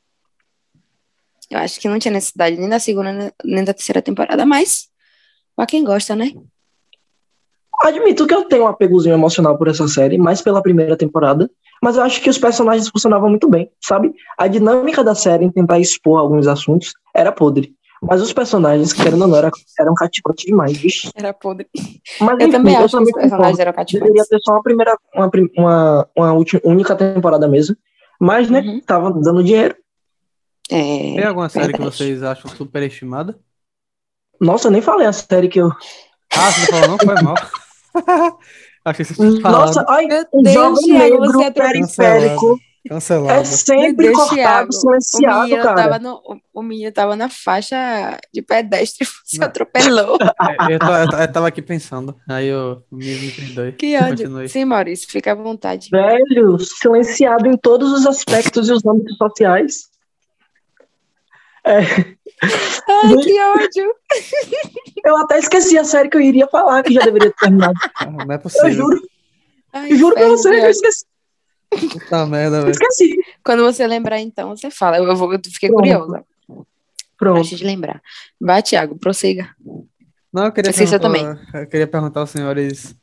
[1.50, 4.88] Eu acho que não tinha necessidade nem da segunda nem da terceira temporada, mas
[5.57, 6.33] pra quem gosta, né?
[7.83, 11.51] Admito que eu tenho um apegozinho emocional por essa série, mais pela primeira temporada,
[11.83, 14.14] mas eu acho que os personagens funcionavam muito bem, sabe?
[14.38, 17.75] A dinâmica da série em tentar expor alguns assuntos era podre.
[18.01, 21.11] Mas os personagens, querendo ou não, eram, eram cativantes demais, vixe.
[21.14, 21.67] Era podre.
[22.21, 24.29] Mas Eu enfim, também eu acho que os também personagens eram Deveria cativantes.
[24.29, 27.77] ter só uma primeira, uma, uma, uma última, única temporada mesmo.
[28.21, 28.81] Mas, né, Uhum.
[28.81, 29.75] tava dando dinheiro.
[30.69, 33.38] Tem É, alguma série que vocês acham superestimada?
[34.40, 35.70] Nossa, eu nem falei a série que eu.
[36.37, 36.99] Ah, você não falou não?
[36.99, 37.35] Foi mal.
[38.85, 39.66] Achei que você tinha falado.
[39.66, 43.33] Nossa, ai, Meu o Deus, Jovem Thiago, Negro você é periférico Cancelado.
[43.40, 44.68] é sempre Deus, cortado, Thiago.
[44.68, 45.75] O silenciado, menino, cara.
[45.75, 49.47] tava no, o- o menino tava na faixa de pedestre, Não.
[49.47, 50.18] atropelou.
[50.68, 52.14] É, Eu, tô- eu, eu tava aqui pensando.
[52.29, 53.73] Aí eu me, me perdoe.
[53.73, 54.09] Que ódio.
[54.11, 54.49] Continue.
[54.51, 55.88] Sim, Maurício, fica à vontade.
[55.90, 59.85] Velho, silenciado em todos os aspectos e os âmbitos sociais.
[61.66, 61.81] É,
[62.89, 63.95] Ai, que ódio.
[65.05, 67.75] eu até esqueci a série que eu iria falar, que já deveria ter terminado.
[68.11, 68.71] Não é Eu possível.
[68.73, 69.03] juro,
[69.73, 71.05] Ai, eu juro pra você, que eu esqueci.
[71.91, 72.71] Puta merda, Eu velho.
[72.73, 73.17] esqueci.
[73.45, 74.99] Quando você lembrar, então, você fala.
[74.99, 75.81] Eu, vou, eu fiquei Pronto.
[75.83, 76.25] curiosa.
[77.17, 77.39] Pronto.
[77.41, 78.01] Antes de lembrar.
[78.41, 79.49] Vai, Thiago, prossiga.
[80.33, 82.95] Não, eu queria você perguntar, eu queria perguntar aos senhores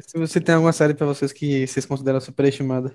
[0.00, 2.94] se você tem alguma série pra vocês que vocês consideram superestimada.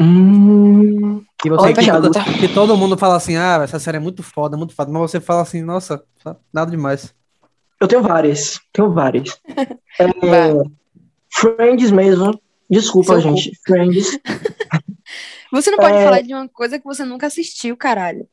[0.00, 0.97] Hum,
[1.40, 4.22] Que você Olha, que, todo, que todo mundo fala assim, ah, essa série é muito
[4.22, 6.02] foda, muito foda, mas você fala assim, nossa,
[6.52, 7.14] nada demais.
[7.80, 8.58] eu tenho várias.
[8.72, 9.38] Tenho várias.
[10.00, 10.52] É.
[11.30, 12.40] Friends mesmo.
[12.70, 13.52] Desculpa, Seu gente.
[13.66, 14.18] Friends.
[15.50, 16.04] Você não pode É.
[16.04, 18.28] falar de uma coisa que você nunca assistiu, caralho.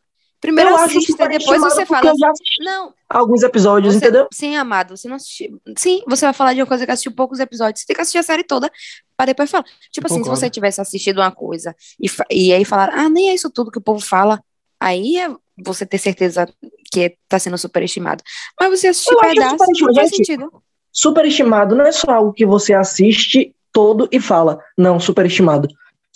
[0.46, 2.12] Primeiro eu assista, depois superestimada você fala.
[2.32, 4.28] assisti Não, alguns episódios, você, entendeu?
[4.34, 5.60] sim, amado, você não assistiu.
[5.78, 7.82] Sim, você vai falar de uma coisa que assistiu poucos episódios.
[7.82, 8.72] Você tem que assistir a série toda
[9.18, 9.66] para depois falar.
[9.92, 10.40] Tipo assim, se Concordo.
[10.40, 13.78] você tivesse assistido uma coisa e, e aí falar, ah, nem é isso tudo que
[13.80, 14.42] o povo fala,
[14.80, 15.30] aí é
[15.64, 16.48] você ter certeza
[16.92, 18.24] que tá sendo superestimado.
[18.60, 20.18] Mas você assistir Eu acho pedaço, não faz gente.
[20.18, 20.64] sentido.
[20.92, 24.60] Superestimado não é só algo que você assiste todo e fala.
[24.78, 25.68] Não, superestimado.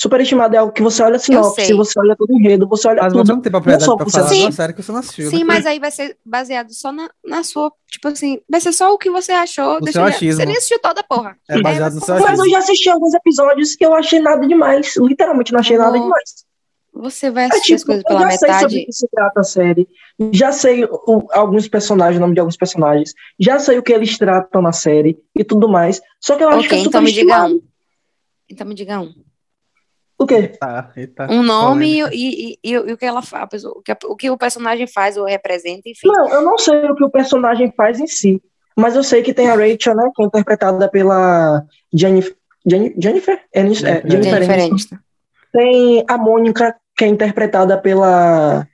[0.02, 3.02] Superestimado é algo que você olha a sinopse, você olha todo o enredo, você olha
[3.04, 3.26] Mas tudo.
[3.26, 5.40] você não tem propriedade só pra falar de uma série que você não assistiu, Sim,
[5.40, 5.44] né?
[5.44, 8.98] mas aí vai ser baseado só na, na sua, tipo assim, vai ser só o
[8.98, 9.82] que você achou.
[9.82, 10.16] Deixa seu eu ver.
[10.16, 10.40] achismo.
[10.40, 11.36] Você nem assistiu toda, porra.
[11.50, 12.52] É baseado no seu Mas Mas eu achismo.
[12.52, 14.94] já assisti alguns episódios e eu achei nada demais.
[14.96, 16.46] Literalmente não achei nada demais.
[16.94, 18.86] Você vai É assistir as tipo, coisas eu pela já sei sobre o metade.
[18.86, 19.88] que se trata a série.
[20.32, 23.14] Já sei o- alguns personagens, o nome de alguns personagens.
[23.38, 26.02] Já sei o que eles tratam na série e tudo mais.
[26.22, 27.62] Só que eu acho que Ok, é então me diga um.
[28.50, 29.14] Então me diga um.
[30.22, 30.50] O quê?
[30.50, 34.16] Tá, eita, Um nome e, e, e, e o que ela faz, o que, o
[34.18, 36.08] que o personagem faz ou representa, enfim.
[36.10, 38.42] Não, eu não sei o que o personagem faz em si.
[38.76, 40.10] Mas eu sei que tem a Rachel, né?
[40.16, 42.36] Que é interpretada pela Jennifer.
[42.66, 43.40] Jenni- Jennifer?
[43.56, 44.96] Aniston, é, Jennifer Jennifer Aniston.
[45.54, 48.68] Tem a Mônica, que é interpretada pela.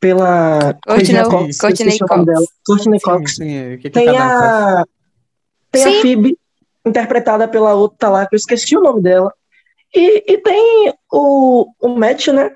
[0.00, 0.74] Pela.
[0.86, 1.58] Courtney Cox.
[1.58, 2.24] Courtney Cox.
[2.26, 2.46] dela.
[2.66, 3.36] Courtney Sim, Cox.
[3.36, 4.42] sim, que, que Tem cada um faz.
[4.42, 4.84] a.
[5.70, 5.98] Tem Sim.
[5.98, 6.38] a Phoebe,
[6.84, 9.32] interpretada pela outra lá, que eu esqueci o nome dela.
[9.94, 12.50] E, e tem o, o Matt, né?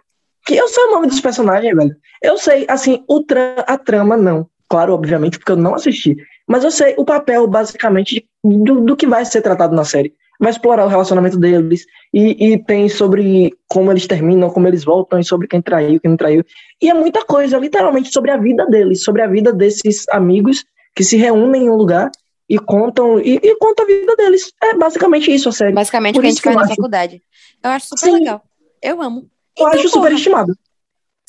[0.46, 1.96] Que eu sei o nome dos personagens, velho.
[2.22, 4.46] Eu sei, assim, o tra a trama não.
[4.68, 6.16] Claro, obviamente, porque eu não assisti.
[6.46, 10.12] Mas eu sei o papel, basicamente, do, do que vai ser tratado na série.
[10.38, 11.84] Vai explorar o relacionamento deles.
[12.12, 16.10] E, e tem sobre como eles terminam, como eles voltam, e sobre quem traiu, quem
[16.10, 16.44] não traiu.
[16.80, 21.02] E é muita coisa, literalmente, sobre a vida deles, sobre a vida desses amigos que
[21.02, 22.10] se reúnem em um lugar
[22.48, 24.52] e contam e, e conta a vida deles.
[24.62, 25.72] É basicamente isso a série.
[25.72, 26.74] Basicamente, o que a gente faz na acho.
[26.74, 27.22] faculdade.
[27.62, 28.12] Eu acho super Sim.
[28.18, 28.42] legal.
[28.82, 29.20] Eu amo.
[29.20, 29.88] Eu Então, acho porra.
[29.92, 30.52] superestimado.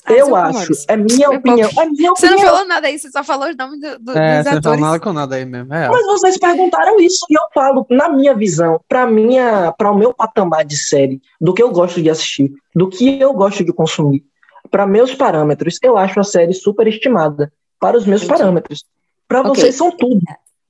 [0.08, 0.71] Ah, eu acho.
[0.88, 1.67] É minha opinião.
[1.80, 4.36] É minha Você não falou nada aí, você só falou os nomes do- do- É,
[4.38, 4.82] dos você não atores.
[4.82, 5.73] nada com nada aí mesmo.
[5.73, 9.97] É, Mas vocês perguntaram isso e eu falo, na minha visão, para minha, para o
[9.97, 13.73] meu patamar de série, do que eu gosto de assistir, do que eu gosto de
[13.73, 14.23] consumir,
[14.69, 18.38] para meus parâmetros, eu acho a série superestimada para os meus Entendi.
[18.39, 18.86] parâmetros.
[19.28, 19.56] Para Ok.
[19.56, 20.19] vocês são tudo.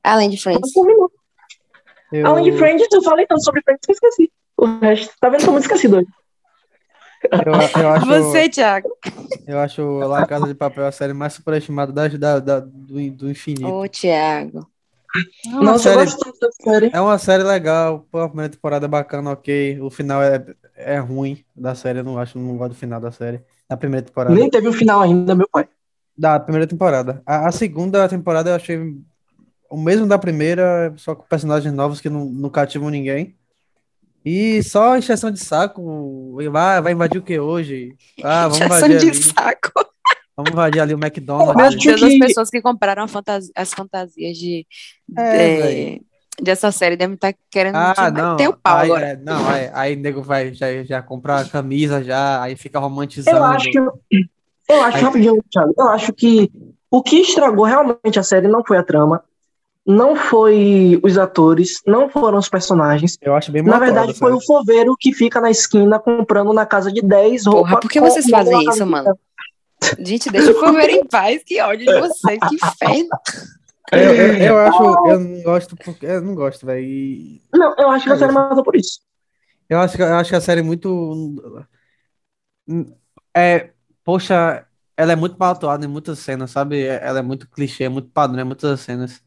[0.05, 0.71] Além de Friends.
[2.11, 4.31] Eu, Além de Friends, eu falei tanto sobre Friends que eu esqueci.
[4.57, 5.43] O resto, tá vendo?
[5.45, 6.07] Tô muito esquecido hoje.
[7.45, 8.89] eu, eu acho, Você, Thiago.
[9.47, 13.29] eu acho La Casa de Papel a série mais superestimada da, da, da- do, do
[13.29, 13.67] infinito.
[13.67, 14.67] Ô, Thiago.
[15.45, 16.91] É uma Nossa, eu série- gosto tanto da série.
[16.93, 19.79] É uma série legal, pô, a primeira temporada é bacana, ok.
[19.81, 23.11] O final é, é ruim da série, eu não acho, não gosto do final da
[23.11, 23.41] série.
[23.67, 24.35] Da primeira temporada.
[24.35, 25.67] Nem teve um final ainda, meu pai.
[26.17, 27.21] Da primeira temporada.
[27.25, 28.77] A, a segunda temporada eu achei
[29.69, 33.36] o mesmo da primeira, só com personagens novos que não, não cativam ninguém.
[34.23, 36.38] E só encheção de saco.
[36.41, 37.95] e Vai, vai invadir o que hoje?
[38.23, 39.15] Ah, vamos invadir de ali.
[39.15, 39.71] saco.
[40.36, 41.56] Vamos invadir ali o McDonald's.
[41.56, 44.65] Meu Deus, as que- pessoas que compraram a fantasi- as fantasias de,
[45.17, 45.62] É,
[45.97, 46.01] de-
[46.41, 48.32] dessa série devem estar querendo Ah, não.
[48.32, 49.06] meter o pau aí, agora.
[49.08, 53.38] é, não, aí, aí nego vai já, já comprar a camisa já, aí fica romantizando.
[53.38, 53.78] Eu acho que.
[53.78, 56.51] Eu acho, Aí- rapidinho, Thiago, eu acho que
[56.91, 59.23] o que estragou realmente a série não foi a trama,
[59.86, 63.17] não foi os atores, não foram os personagens.
[63.21, 64.43] Eu acho bem Na verdade, foi sabe?
[64.43, 67.69] o foveiro que fica na esquina comprando na casa de 10 roupas.
[67.69, 69.17] Porra, por que vocês fazem isso, mano?
[70.00, 71.43] Gente, deixa eu ver em paz.
[71.45, 72.39] Que ódio de vocês.
[72.50, 73.10] Que inferno.
[73.91, 77.39] Eu, eu, eu acho, eu não gosto porque eu não gosto, velho.
[77.54, 79.00] Não, eu acho que a série matou por isso.
[79.69, 81.36] Eu acho que eu acho que a série é muito
[83.36, 83.71] é,
[84.04, 84.65] poxa,
[84.98, 86.84] ela é muito mal atuada em muitas cenas, sabe?
[86.84, 89.21] Ela é muito clichê, é muito padrão em muitas cenas.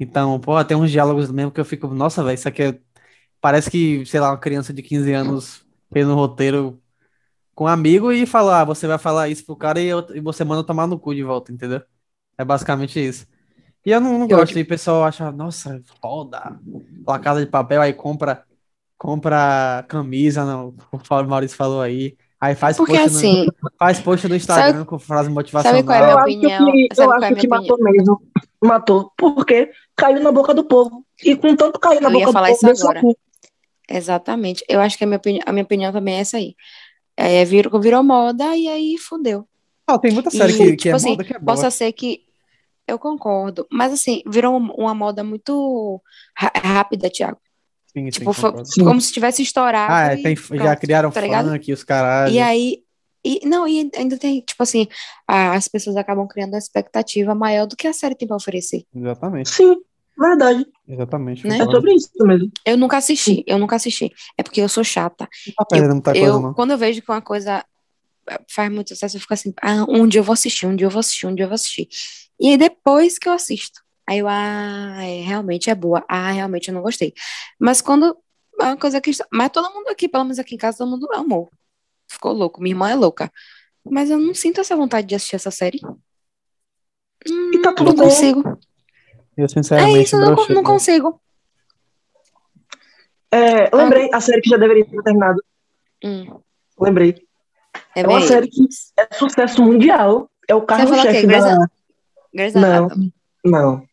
[0.00, 2.80] Então, porra, tem uns diálogos mesmo que eu fico, nossa, velho, isso aqui é...
[3.40, 6.82] parece que, sei lá, uma criança de 15 anos fez um roteiro
[7.54, 10.20] com um amigo e falou, ah, você vai falar isso pro cara e, eu- e
[10.20, 11.82] você manda tomar no cu de volta, entendeu?
[12.38, 13.26] É basicamente isso.
[13.86, 16.60] E eu não, não Que gosto, e o pessoal acha, nossa, foda,
[17.06, 18.44] La Casa de Papel, aí compra,
[18.98, 23.46] compra camisa, não, o Maurício falou aí, aí faz Porque post no, assim,
[23.78, 26.26] faz post no Instagram com frase sabe qual é a motivacional.
[26.26, 26.72] minha eu acho opinião?
[26.72, 28.22] que, Sabe eu qual é a acho minha que matou mesmo.
[28.62, 29.12] Matou.
[29.16, 31.04] Porque caiu na boca do povo.
[31.22, 33.00] E com tanto cair na Eu boca do falar povo, isso agora.
[33.00, 33.16] cu.
[33.88, 34.64] Exatamente.
[34.68, 36.54] Eu acho que a minha, opini- a minha opinião também é essa aí.
[37.16, 39.46] É, virou, virou moda e aí fudeu.
[39.86, 41.56] Ah, tem muita série E, que, que tipo é assim, moda que é boa.
[41.56, 42.20] Possa ser que.
[42.86, 43.66] Eu concordo.
[43.70, 46.00] Mas assim, virou um- uma moda muito
[46.36, 47.38] rápida, Thiago.
[47.92, 48.32] Sim, Tipo.
[48.64, 48.84] Sim.
[48.84, 49.92] como se tivesse estourado.
[49.92, 51.48] Ah, é, e tem, pronto, já criaram tá ligado?
[51.50, 52.32] funk, os caralho.
[52.34, 52.82] E aí.
[53.22, 54.88] E, não, e ainda tem, tipo assim,
[55.28, 58.84] a- as pessoas acabam criando uma expectativa maior do que a série tem pra oferecer.
[58.94, 59.76] Exatamente, Sim,
[60.18, 60.64] verdade.
[60.88, 61.46] exatamente.
[61.46, 61.58] Né?
[61.58, 62.50] É sobre isso mesmo.
[62.64, 64.10] Eu nunca assisti, eu nunca assisti.
[64.38, 65.28] É porque eu sou chata.
[65.46, 66.54] Não tá perdendo muita coisa, Eu, não.
[66.54, 67.62] quando eu vejo que uma coisa
[68.26, 70.86] eh, faz muito sucesso, eu fico assim, ah, um dia eu vou assistir, um dia
[70.86, 71.88] eu vou assistir, um dia eu vou assistir.
[72.40, 76.68] E aí depois que eu assisto, aí eu, ah, é, realmente é boa, ah, realmente
[76.68, 77.12] eu não gostei.
[77.58, 78.16] Mas quando
[78.60, 79.10] é uma coisa que.
[79.32, 81.48] Mas todo mundo aqui, pelo menos aqui em casa, todo mundo amou.
[82.10, 83.30] Ficou louco, minha irmã é louca.
[83.84, 85.80] Mas eu não sinto essa vontade de assistir essa série.
[87.28, 88.04] Hum, E tá tudo não bem.
[88.08, 88.58] consigo.
[89.36, 90.54] Eu, É sinceramente, isso, eu não, brochei.
[90.54, 91.20] não consigo.
[93.32, 95.42] É, lembrei a série que já deveria ter terminado.
[96.04, 96.40] Hum,
[96.78, 97.14] Lembrei.
[97.94, 98.66] é É uma série que
[98.98, 100.28] é sucesso mundial.
[100.48, 101.26] É o carro-chefe?
[101.26, 101.70] Grey's da.
[102.34, 102.64] Grey's Não.
[102.86, 103.14] Anatomy.
[103.44, 103.86] Não.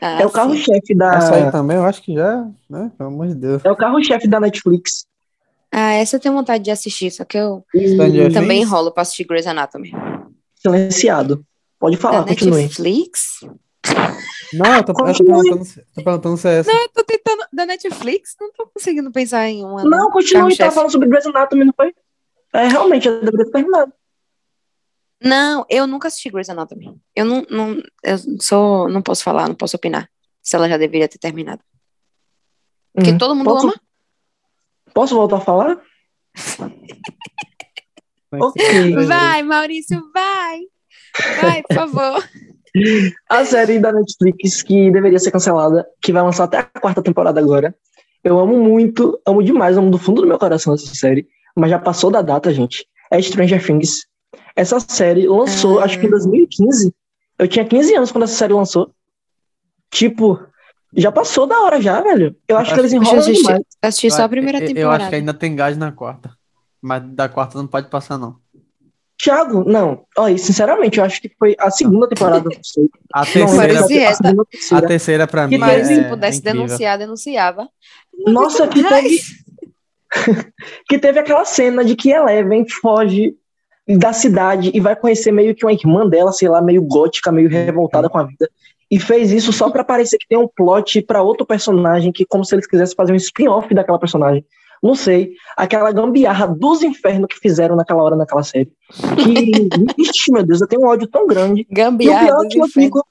[0.00, 1.52] Ah, É o carro-chefe Essa aí da.
[1.52, 2.90] também, eu acho que já, né?
[2.98, 3.64] Pelo amor de Deus.
[3.64, 5.06] É o carro-chefe da Netflix.
[5.70, 8.62] Ah, essa eu tenho vontade de assistir, só que eu E também Things?
[8.68, 9.92] enrolo pra assistir Grey's Anatomy.
[10.54, 11.44] silenciado.
[11.78, 12.62] Pode Da falar, continue.
[12.62, 13.40] Netflix?
[14.52, 16.70] Não, eu tô, eu tô perguntando, se- tô perguntando se é essa.
[16.70, 17.42] Eu tô tentando.
[17.52, 18.34] Da Netflix?
[18.40, 19.82] Não tô conseguindo pensar em uma.
[19.84, 21.92] Não, continue, tava falando sobre Grey's Anatomy, não foi?
[22.52, 23.92] É, realmente, já deveria ter terminado.
[25.24, 26.98] Não, eu nunca assisti Grey's Anatomy.
[27.14, 30.08] Eu não, não, eu sou, não posso falar, não posso opinar
[30.42, 31.62] se ela já deveria ter terminado.
[32.94, 33.18] Porque Hum.
[33.18, 33.74] todo mundo Posso- ama.
[34.92, 35.80] Posso voltar a falar?
[38.32, 39.06] Ok.
[39.06, 40.60] Vai, Maurício, vai!
[41.40, 42.28] Vai, por favor.
[43.28, 47.38] A série da Netflix que deveria ser cancelada, que vai lançar até a quarta temporada
[47.38, 47.74] agora.
[48.24, 51.78] Eu amo muito, amo demais, amo do fundo do meu coração essa série, mas já
[51.78, 52.86] passou da data, gente.
[53.10, 54.06] É Stranger Things.
[54.54, 55.84] Essa série lançou, Ah.
[55.84, 56.92] acho que em 2015.
[57.38, 58.90] Eu tinha 15 anos quando essa série lançou.
[59.90, 60.38] Tipo,
[60.94, 62.36] já passou da hora já, velho.
[62.46, 63.62] Eu acho que eles enrolam assisti, demais.
[63.80, 65.02] assisti só a primeira eu, eu temporada.
[65.04, 66.30] acho que ainda tem gás na quarta.
[66.80, 68.36] Mas da quarta não pode passar, não.
[69.22, 70.04] Thiago, não.
[70.18, 72.42] Olha, sinceramente, eu acho que foi a segunda temporada.
[72.50, 72.88] Não sei.
[73.14, 74.22] A Não, terceira, Parecia a essa.
[74.24, 75.26] segunda, a terceira.
[75.28, 76.66] pra mim Que Mas é, se pudesse é incrível.
[76.66, 77.68] denunciar, denunciava.
[78.26, 79.20] Nossa, que teve,
[80.88, 83.36] que teve aquela cena de que Eleven foge
[83.88, 87.48] da cidade e vai conhecer meio que uma irmã dela, sei lá, meio gótica, meio
[87.48, 88.48] revoltada com a vida.
[88.90, 92.44] E fez isso só pra parecer que tem um plot pra outro personagem, que como
[92.44, 94.44] se eles quisessem fazer um spin-off daquela personagem.
[94.82, 98.70] Não sei, aquela gambiarra dos infernos que fizeram naquela hora naquela série.
[98.90, 101.60] Que, ixi, meu Deus, eu tenho um ódio tão grande.
[101.62, 103.06] E o Gambiarra pior é que eu fico,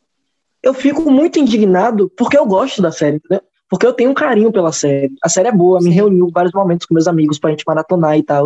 [0.62, 3.42] eu fico muito indignado porque eu gosto da série, entendeu?
[3.70, 5.14] Porque eu tenho um carinho pela série.
[5.24, 8.24] A série é boa, me reuniu vários momentos com meus amigos pra gente maratonar e
[8.24, 8.46] tal,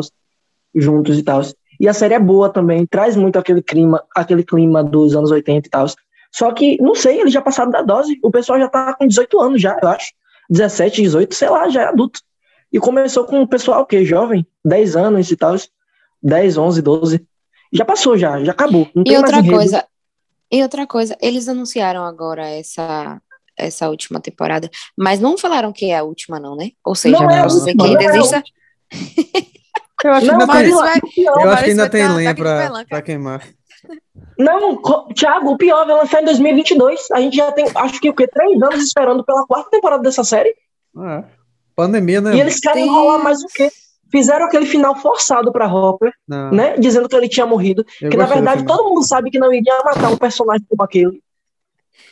[0.76, 1.42] juntos e tal.
[1.80, 5.68] E a série é boa também, traz muito aquele clima, aquele clima dos anos 80
[5.68, 5.86] e tal.
[6.32, 8.20] Só que, não sei, eles já passaram da dose.
[8.22, 10.12] O pessoal já tá com 18 anos já, eu acho.
[10.50, 12.20] 17, 18, sei lá, já é adulto.
[12.72, 14.04] E começou com o pessoal o quê?
[14.04, 15.56] Jovem, 10 anos e tal.
[16.22, 17.28] 10, 11, 12.
[17.72, 18.90] Já passou já, já acabou.
[19.06, 19.56] E outra enredo.
[19.56, 19.86] coisa,
[20.52, 23.22] e outra coisa, eles anunciaram agora essa
[23.58, 26.72] essa última temporada, mas não falaram que é a última não, né?
[26.84, 28.44] Ou seja, Não é a dizer que última, ainda é exista.
[30.04, 31.00] Eu acho que Não, ainda mas tem, vai-
[31.44, 33.42] eu acho que ainda tem lenha pra queimar.
[34.38, 34.82] Não,
[35.14, 37.08] Thiago, o pior vai lançar em 2022.
[37.12, 38.28] A gente já tem, acho que o quê?
[38.28, 40.54] Três anos esperando pela quarta temporada dessa série.
[40.98, 41.24] É.
[41.76, 42.36] Pandemia, né?
[42.36, 43.70] E eles querem enrolar mais o quê?
[44.12, 46.78] Fizeram aquele final forçado pra Hopper, Não, né?
[46.78, 47.86] Dizendo que ele tinha morrido.
[48.02, 51.22] eu que na verdade todo mundo sabe que não iria matar um personagem como aquele.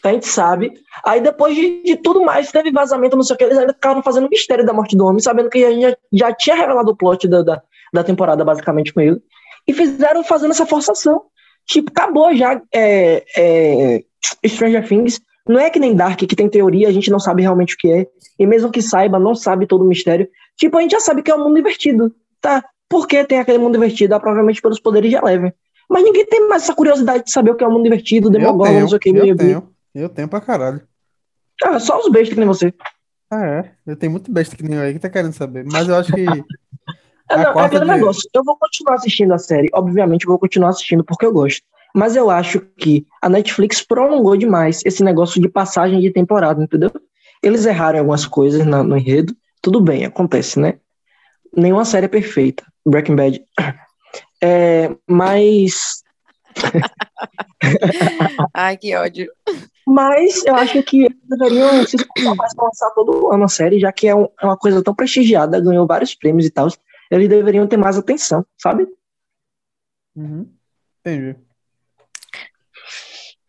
[0.03, 0.73] A gente sabe.
[1.05, 4.03] Aí depois de, de tudo mais, teve vazamento, não sei o que, eles ainda ficaram
[4.03, 6.95] fazendo mistério da morte do homem, sabendo que a gente já, já tinha revelado o
[6.95, 7.61] plot da, da,
[7.93, 9.21] da temporada, basicamente, com ele.
[9.67, 11.23] E fizeram fazendo essa forçação.
[11.65, 14.03] Tipo, acabou já é, é,
[14.45, 15.21] Stranger Things.
[15.47, 17.91] Não é que nem Dark, que tem teoria, a gente não sabe realmente o que
[17.91, 18.07] é.
[18.39, 20.27] E mesmo que saiba, não sabe todo o mistério.
[20.57, 22.13] Tipo, a gente já sabe que é um mundo invertido.
[22.41, 22.63] Tá?
[22.89, 24.15] Por que tem aquele mundo invertido?
[24.15, 25.53] Ah, provavelmente pelos poderes de Eleven.
[25.89, 28.79] Mas ninguém tem mais essa curiosidade de saber o que é o mundo invertido, Demogorgon,
[28.79, 29.09] não sei o que.
[29.09, 29.69] eu tenho.
[29.93, 30.81] Eu tenho pra caralho.
[31.63, 32.73] Ah, só os bestas que nem você.
[33.29, 33.71] Ah, é.
[33.85, 35.65] Eu tenho muito besta que nem eu aí que tá querendo saber.
[35.65, 36.25] Mas eu acho que.
[37.33, 38.29] A não, é aquele de- negócio.
[38.33, 39.69] Eu vou continuar assistindo a série.
[39.73, 41.61] Obviamente, eu vou continuar assistindo porque eu gosto.
[41.95, 46.91] Mas eu acho que a Netflix prolongou demais esse negócio de passagem de temporada, entendeu?
[47.41, 49.35] Eles erraram algumas coisas na- no enredo.
[49.61, 50.75] Tudo bem, acontece, né?
[51.55, 52.63] Nenhuma série é perfeita.
[52.85, 53.43] Breaking Bad.
[54.41, 56.01] É, mas,
[58.53, 59.27] Ai, que ódio.
[59.85, 63.91] Mas eu acho que eles deveriam se esforçar mais lançar todo ano a série, já
[63.91, 66.67] que é, um- é uma coisa tão prestigiada, ganhou vários prêmios e tal.
[67.13, 68.87] Eles deveriam ter mais atenção, sabe?
[70.15, 70.51] Uhum.
[71.01, 71.37] Entendi.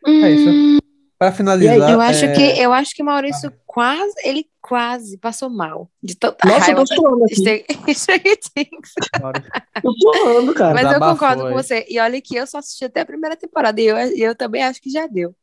[0.07, 0.50] É isso.
[0.50, 0.79] Hum,
[1.18, 5.90] Pra finalizar, eu acho é, que eu acho que Maurício quase, ele quase passou mal
[6.03, 6.85] de tanta Nossa, eu raiva.
[6.85, 7.64] tô suando aqui.
[9.83, 10.74] Tô suando, cara.
[10.74, 11.87] Mas eu concordo com você.
[11.88, 14.83] E olha que eu só assisti até a primeira temporada e eu, eu também acho
[14.83, 15.35] que já deu.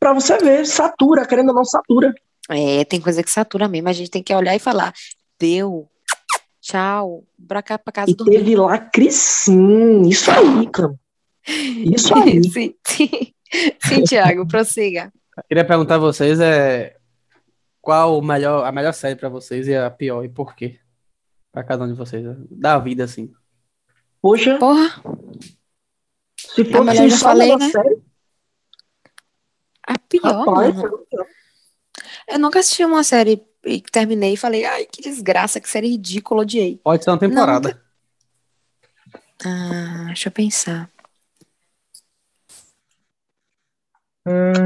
[0.00, 2.14] Pra você ver, satura, querendo ou não, satura.
[2.48, 3.90] É, tem coisa que satura mesmo.
[3.90, 4.94] A gente tem que olhar e falar:
[5.38, 5.86] deu,
[6.62, 8.38] tchau, pra cá, pra casa E dormir.
[8.38, 10.02] teve lacre sim.
[10.08, 10.94] Isso aí, cara.
[11.46, 12.42] Isso aí.
[12.48, 13.34] sim, sim.
[13.84, 15.12] Sim, Thiago, prossiga.
[15.48, 16.96] queria perguntar a vocês é
[17.82, 20.78] qual o melhor, a melhor série pra vocês e a pior e por quê?
[21.50, 23.30] Pra cada um de vocês, da vida assim.
[24.22, 24.88] Poxa, Porra,
[26.38, 27.68] se melhor fosse já só falei, uma né?
[27.70, 28.02] série,
[29.86, 31.06] a pior, rapaz, mano.
[32.28, 36.42] Eu nunca assisti uma série e terminei e falei, ai, que desgraça, que série ridícula,
[36.42, 36.80] odiei.
[36.82, 37.80] Pode ser uma temporada.
[39.44, 40.90] Ah, deixa eu pensar.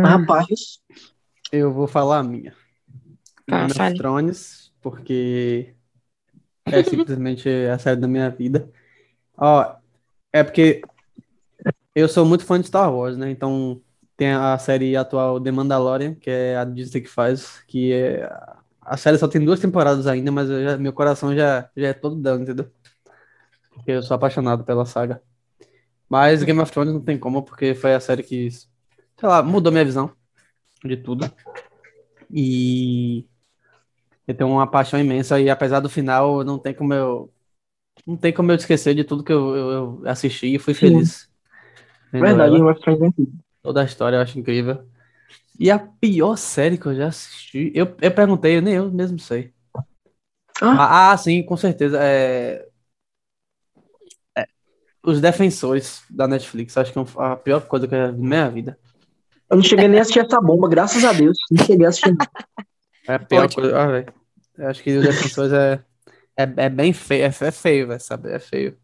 [0.05, 0.81] rapaz.
[1.51, 2.55] Eu vou falar a minha.
[3.47, 3.99] Tá, Game of.
[3.99, 5.75] Thrones, porque
[6.65, 8.71] é simplesmente a série da minha vida.
[9.37, 9.77] Ó,
[10.33, 10.83] é porque
[11.95, 13.31] eu sou muito fã de Star Wars, né?
[13.31, 13.81] Então
[14.17, 18.29] tem a série atual The Mandalorian, que é a Disney que faz, que é
[18.87, 22.17] a série só tem duas temporadas ainda, mas já- meu coração já, já é todo
[22.21, 22.71] dano, entendeu?
[23.75, 25.23] Porque eu sou apaixonado pela saga.
[26.09, 28.69] Mas Game of Thrones não tem como, porque foi a série que, sei
[29.23, 30.13] lá, mudou minha visão
[30.85, 31.27] de tudo.
[32.31, 33.27] E
[34.27, 37.33] eu tenho uma paixão imensa e apesar do final, não tem como eu
[38.07, 39.71] não tem como eu esquecer de tudo que eu, eu,
[40.05, 41.29] eu assisti e fui feliz.
[42.13, 42.59] Verdade, ela.
[42.59, 43.35] Game of Thrones é incrível.
[43.63, 44.89] Toda a história eu acho incrível.
[45.59, 49.53] E a pior série que eu já assisti, eu, eu perguntei, nem eu mesmo sei.
[50.61, 51.13] Ah.
[51.13, 51.99] Ah, sim, com certeza.
[52.03, 52.67] É...
[54.37, 54.47] é,
[55.03, 58.29] Os Defensores da Netflix, acho que é a pior coisa que eu já vi na
[58.29, 58.79] minha vida.
[59.49, 61.39] Eu não cheguei nem a assistir essa bomba, graças a Deus.
[61.51, 62.15] Não cheguei a assistir.
[62.17, 62.27] não.
[63.09, 63.55] É a pior Pode.
[63.55, 63.77] coisa.
[63.79, 64.13] Ah.
[64.59, 65.85] Eu acho que os Defensores é,
[66.37, 68.31] é, é bem feio, é, é feio, velho, sabe?
[68.31, 68.77] É feio.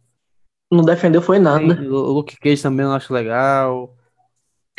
[0.70, 1.82] Não defendeu, foi nada.
[1.82, 3.94] o Luke Cage também eu acho legal.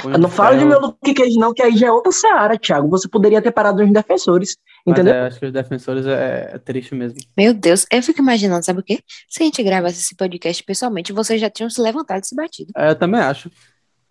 [0.03, 2.89] Punho Não fala de meu Luke Cage, não, que aí já é outra seara, Thiago.
[2.89, 4.57] Você poderia ter parado nos defensores.
[4.85, 5.13] Mas Entendeu?
[5.13, 7.17] é, acho que os Defensores é, é triste mesmo.
[7.37, 8.99] Meu Deus, eu fico imaginando, sabe o quê?
[9.29, 12.71] Se a gente gravasse esse podcast pessoalmente, vocês já tinham se levantado e se batido.
[12.75, 13.49] É, eu também acho.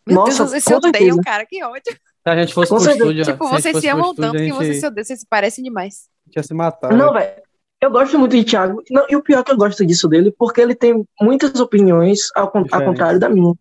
[0.07, 1.21] Meu Nossa, Deus, com odeiam, certeza.
[1.23, 1.83] cara, que ódio.
[1.93, 3.05] Se a gente fosse Com pro certeza.
[3.05, 5.05] estúdio, Tipo, se a gente vocês se amam tanto a que gente vocês se odeiam,
[5.05, 6.09] vocês se parecem demais.
[6.35, 6.93] ia se matar.
[6.93, 7.27] Não, velho.
[7.27, 7.43] velho.
[7.83, 8.83] Eu gosto muito de Thiago.
[8.91, 12.29] Não, e o pior é que eu gosto disso dele, porque ele tem muitas opiniões
[12.35, 13.53] ao, ao contrário da minha.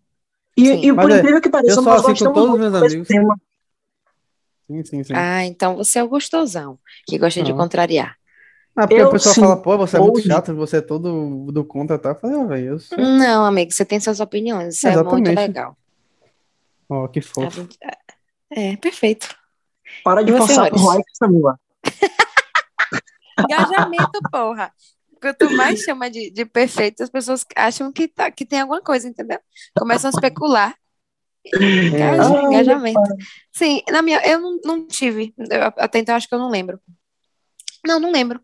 [0.57, 0.89] E, Sim.
[0.89, 3.07] e por é, incrível que pareça, eu nós gostamos todos os muito meus desse amigos.
[3.07, 3.35] tema.
[4.67, 5.13] Sim, sim, sim.
[5.15, 7.57] Ah, então você é o gostosão, que gosta de Não.
[7.57, 8.15] contrariar.
[8.75, 10.81] Ah, porque eu, o pessoal sim, fala, pô, você é muito hoje- chato, você é
[10.81, 12.09] todo do contra, tá?
[12.09, 12.97] Eu falei, ó, velho, sou.
[12.97, 15.35] Não, amigo, você tem suas opiniões, isso é muito Exatamente.
[15.35, 15.77] legal.
[16.89, 17.49] Ó, que A fofo.
[17.61, 17.77] gente-
[18.49, 19.33] É, perfeito.
[20.03, 20.87] Para de forçar por Maurício?
[20.87, 21.59] likes, Samila.
[23.39, 24.71] Engajamento, porra.
[25.21, 29.07] Quanto mais chama de, de perfeito, as pessoas acham que, tá, que tem alguma coisa,
[29.07, 29.39] entendeu?
[29.77, 30.75] Começam a especular.
[31.53, 32.99] Engaja- Ai, engajamento.
[33.51, 35.33] Sim, na minha, eu não, não tive.
[35.37, 36.79] Eu, até então acho que eu não lembro.
[37.85, 38.41] Não, não lembro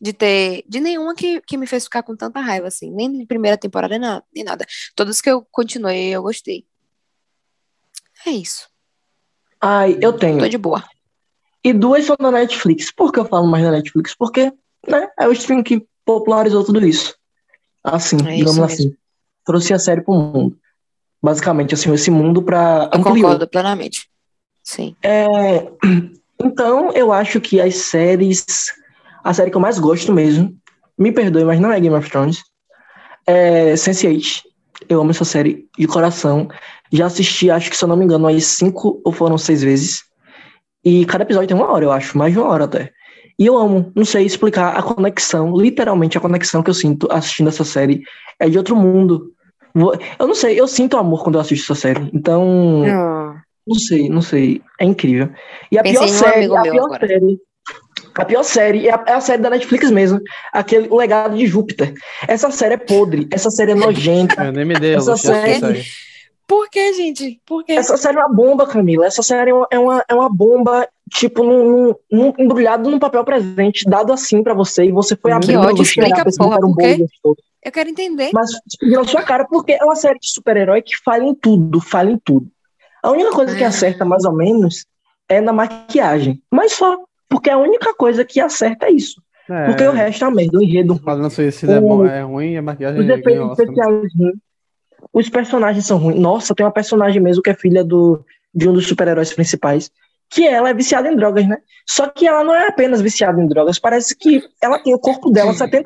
[0.00, 2.90] de ter, de nenhuma que, que me fez ficar com tanta raiva, assim.
[2.90, 4.64] Nem de primeira temporada, nem, nem nada.
[4.94, 6.66] Todos que eu continuei, eu gostei.
[8.26, 8.68] É isso.
[9.60, 10.38] Ai, eu tenho.
[10.38, 10.82] Tô de boa.
[11.62, 12.92] E duas são da Netflix.
[12.92, 14.14] Por que eu falo mais da Netflix?
[14.14, 14.52] Porque
[14.86, 17.14] né, é o stream que popularizou tudo isso.
[17.82, 18.96] Assim, É digamos isso assim.
[19.44, 20.56] Trouxe a série pro mundo.
[21.22, 23.22] Basicamente, assim, esse mundo pra Eu ampliou.
[23.30, 24.08] concordo plenamente.
[24.62, 24.94] Sim.
[25.02, 25.66] É,
[26.42, 28.44] então, eu acho que as séries.
[29.22, 30.54] A série que eu mais gosto mesmo,
[30.98, 32.42] me perdoe, mas não é Game of Thrones,
[33.26, 34.42] é Sense8.
[34.88, 36.48] Eu amo essa série de coração.
[36.92, 40.02] Já assisti, acho que se eu não me engano, aí cinco ou foram seis vezes.
[40.84, 42.92] E cada episódio tem uma hora, eu acho, mais de uma hora até.
[43.38, 47.48] E eu amo, não sei explicar a conexão, literalmente a conexão que eu sinto assistindo
[47.48, 48.02] essa série
[48.38, 49.32] é de outro mundo.
[50.18, 52.08] Eu não sei, eu sinto amor quando eu assisto essa série.
[52.14, 53.34] Então, Ah,
[53.66, 54.62] não sei, não sei.
[54.80, 55.30] É incrível.
[55.72, 57.06] E a Pensei pior série, amigo a meu pior agora.
[57.08, 57.38] série.
[58.16, 60.20] A pior série é a, é a série da Netflix mesmo.
[60.52, 61.92] Aquele O Legado de Júpiter.
[62.28, 64.44] Essa série é podre, essa série é nojenta.
[64.44, 65.82] Eu nem me dei a Essa série- aí.
[66.46, 67.40] Por que, gente?
[67.44, 67.72] Por quê?
[67.72, 69.06] Essa série é uma bomba, Camila.
[69.06, 72.98] Essa série é uma, é uma, é uma bomba, tipo, num, num- num- embrulhado num
[72.98, 76.30] papel presente, dado assim pra você, e você foi Que abrindo ódio, no cheirar, explica,
[76.30, 77.06] que porra, era um por quê?
[77.64, 78.30] Eu quero entender.
[78.34, 78.50] Mas
[78.82, 82.18] na sua cara, porque é uma série de super-herói que falha em tudo, falha em
[82.18, 82.46] tudo.
[83.02, 83.68] A única coisa que Ah.
[83.68, 84.84] acerta, mais ou menos,
[85.28, 86.42] é na maquiagem.
[86.50, 86.98] Mas só,
[87.28, 89.22] porque a única coisa que acerta é isso.
[89.48, 90.96] É, Porque o resto é a merda, o enredo.
[91.04, 93.66] Falando suicida é, O- bom, é ruim e a maquiagem Os efeitos Oscar.
[93.66, 94.34] especiais ruins.
[95.12, 96.18] Os personagens são ruins.
[96.18, 98.24] Nossa, tem uma personagem mesmo que é filha do,
[98.54, 99.90] de um dos super-heróis principais.
[100.34, 101.58] Que ela é viciada em drogas, né?
[101.88, 103.78] Só que ela não é apenas viciada em drogas.
[103.78, 105.82] Parece que ela tem o corpo dela 70%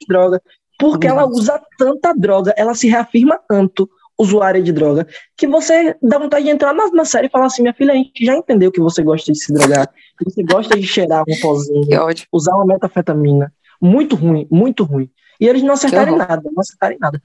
[0.00, 0.40] de droga.
[0.78, 3.88] Porque ela usa tanta droga, ela se reafirma tanto
[4.20, 7.62] usuária de droga, que você dá vontade de entrar na, na série e falar assim:
[7.62, 9.88] minha filha, a gente já entendeu que você gosta de se drogar,
[10.18, 11.86] que você gosta de cheirar um pozinho
[12.30, 13.52] usar uma metafetamina.
[13.80, 15.10] Muito ruim, muito ruim.
[15.40, 16.28] E eles não acertaram em horror.
[16.28, 17.22] nada, não acertaram em nada.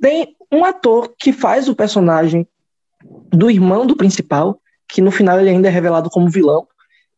[0.00, 2.46] Tem um ator que faz o personagem
[3.30, 4.60] do irmão do principal,
[4.94, 6.68] que no final ele ainda é revelado como vilão,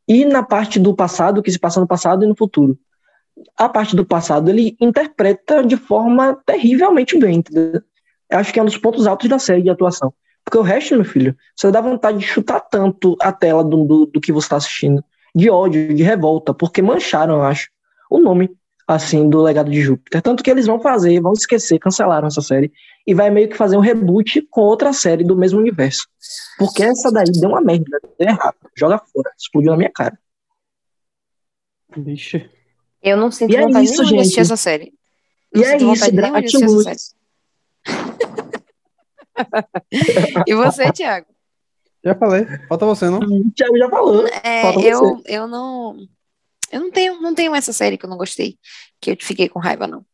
[0.09, 2.79] e na parte do passado, que se passa no passado e no futuro.
[3.55, 7.83] A parte do passado ele interpreta de forma terrivelmente bem, entendeu?
[8.31, 10.15] Eu acho que é um dos pontos altos da série de atuação.
[10.43, 14.07] Porque o resto, meu filho, você dá vontade de chutar tanto a tela do, do,
[14.07, 15.05] do que você está assistindo.
[15.35, 17.69] De ódio, de revolta, porque mancharam, eu acho,
[18.11, 18.49] o nome,
[18.87, 20.23] assim, do legado de Júpiter.
[20.23, 22.73] Tanto que eles vão fazer, vão esquecer, cancelaram essa série,
[23.07, 26.07] e vai meio que fazer um reboot com outra série do mesmo universo.
[26.59, 28.57] Porque essa daí deu uma merda, deu errado.
[28.77, 30.19] Joga fora, explodiu na minha cara.
[31.97, 32.49] Vixe.
[33.03, 34.41] Eu não sinto E é vontade isso, nenhuma de assistir gente.
[34.41, 34.93] essa série.
[35.55, 36.97] Não E é sinto isso, vontade nenhuma de assistir essa série.
[39.37, 40.47] Gratiluz.
[40.47, 41.27] E você, Thiago?
[42.05, 42.47] Já falei.
[42.69, 43.19] Falta você, não?
[43.19, 44.27] O Thiago já falou.
[44.45, 45.97] É, eu, eu não.
[46.77, 48.59] Eu não tenho, não tenho essa série que eu não gostei,
[49.01, 50.05] que eu fiquei com raiva, não.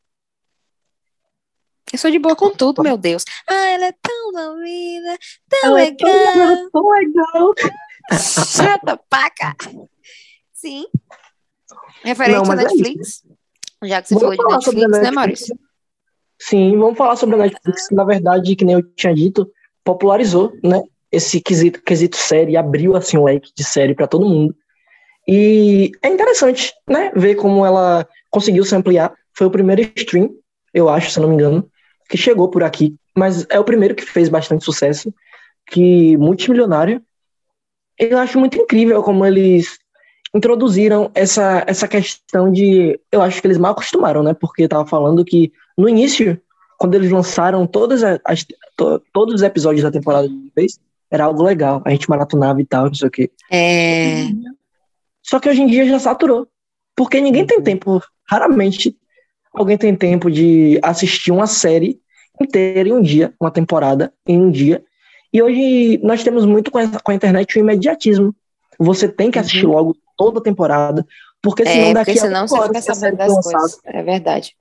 [1.93, 3.25] Eu sou de boa com tudo, meu Deus.
[3.49, 6.71] Ah, ela é tão domida, tão Ela é tão legal.
[6.71, 7.55] Tão legal.
[8.47, 9.57] Chata paca.
[10.53, 10.87] Sim.
[12.05, 13.25] Referente Não, à é Netflix.
[13.83, 15.15] já que você falou Vamos de falar sobre a Netflix, né, Netflix.
[15.17, 15.59] Maurício?
[16.39, 19.51] Sim, vamos falar sobre a Netflix, que na verdade, que nem eu tinha dito,
[19.83, 24.57] popularizou, né, esse quesito, quesito série, abriu assim o leque de série para todo mundo.
[25.27, 29.13] E é interessante, né, ver como ela conseguiu se ampliar.
[29.35, 30.31] Foi o primeiro stream,
[30.75, 31.69] eu acho, se não me engano,
[32.09, 35.13] que chegou por aqui, mas é o primeiro que fez bastante sucesso,
[35.67, 37.03] que multimilionário.
[37.99, 39.79] Eu acho muito incrível como eles
[40.35, 42.99] introduziram essa, essa questão de.
[43.11, 44.35] Eu acho que eles mal acostumaram, né?
[44.35, 46.41] Porque tava falando que no início,
[46.79, 48.47] quando eles lançaram todas as, as-
[48.77, 51.83] to- todos os episódios da temporada de vez, era algo legal.
[51.85, 53.31] A gente maratonava e tal, não sei o quê.
[53.51, 54.25] É.
[55.23, 56.47] Só que hoje em dia já saturou.
[56.95, 58.97] Porque ninguém tem tempo, raramente
[59.55, 62.01] alguém tem tempo de assistir uma série
[62.41, 64.83] inteira em um dia, uma temporada em um dia.
[65.33, 68.35] E hoje nós temos muito com a, com a internet o imediatismo.
[68.79, 71.07] Você tem que assistir logo toda a temporada,
[71.43, 73.59] porque senão É, daqui porque a senão cinco você horas fica a sabendo das lançada,
[73.59, 73.81] coisas.
[73.87, 74.55] É verdade.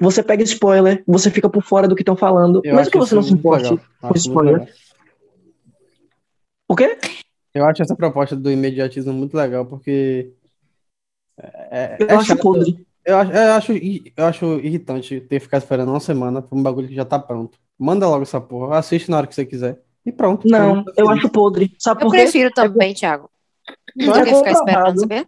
[0.00, 3.14] você pega spoiler, você fica por fora do que estão falando, Eu mesmo que você
[3.14, 3.80] não se importe legal.
[4.00, 4.52] com Acho spoiler.
[4.54, 4.68] legal.
[6.68, 6.98] O quê?
[7.54, 10.32] Eu acho essa proposta do imediatismo muito legal, porque
[11.38, 12.86] é, Eu é acho podre.
[13.04, 13.72] Eu acho, eu acho,
[14.16, 17.18] eu acho irritante ter que ficar esperando uma semana por um bagulho que já tá
[17.18, 17.58] pronto.
[17.78, 19.78] Manda logo essa porra, assiste na hora que você quiser.
[20.06, 20.48] E pronto.
[20.48, 21.74] Não, Pronto, eu acho podre.
[21.78, 23.30] Sabe Eu prefiro também, Thiago.
[23.94, 25.26] Não é do que ficar esperando, saber?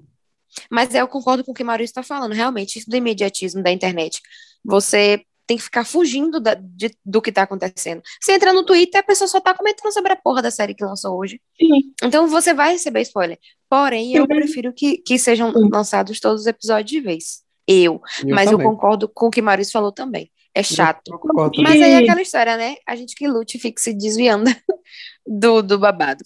[0.71, 2.33] Mas eu concordo com o que o Maurício está falando.
[2.33, 4.21] Realmente, isso do imediatismo da internet.
[4.65, 8.03] Você tem que ficar fugindo da- de- do que está acontecendo.
[8.21, 10.85] Você entra no Twitter, a pessoa só tá comentando sobre a porra da série que
[10.85, 11.41] lançou hoje.
[11.59, 11.93] Sim.
[12.03, 13.39] Então você vai receber spoiler.
[13.71, 15.69] Porém, eu prefiro que, que sejam Sim.
[15.73, 17.43] lançados todos os episódios de vez.
[17.67, 18.01] Eu.
[18.25, 18.67] Eu Mas eu também.
[18.67, 20.31] concordo com o que Maurício falou também.
[20.55, 21.13] É chato.
[21.13, 22.77] Eu concordo Mas aí é aquela história, né?
[22.87, 24.45] A gente que lute e fique se desviando
[25.27, 26.25] do, do babado.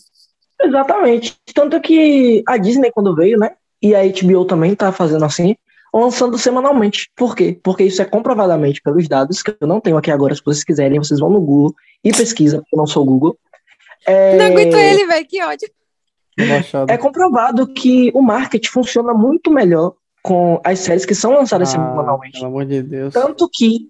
[0.62, 1.36] Exatamente.
[1.54, 3.54] Tanto que a Disney, quando veio, né?
[3.82, 5.56] E a HBO também tá fazendo assim,
[5.92, 7.10] lançando semanalmente.
[7.16, 7.58] Por quê?
[7.62, 10.98] Porque isso é comprovadamente pelos dados, que eu não tenho aqui agora, se vocês quiserem,
[10.98, 11.74] vocês vão no Google
[12.04, 13.38] e pesquisam, porque eu não sou o Google.
[14.06, 15.68] É, Não aguento ele, velho, que ódio.
[16.88, 21.72] É comprovado que o marketing funciona muito melhor com as séries que são lançadas Ah,
[21.72, 22.32] semanalmente.
[22.38, 23.12] pelo amor de Deus.
[23.12, 23.88] Tanto que,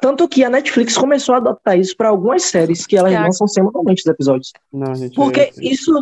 [0.00, 4.00] tanto que a Netflix começou a adotar isso para algumas séries que elas lançam semanalmente
[4.00, 4.52] os episódios.
[4.72, 5.14] Não, gente.
[5.14, 5.92] Porque eu, isso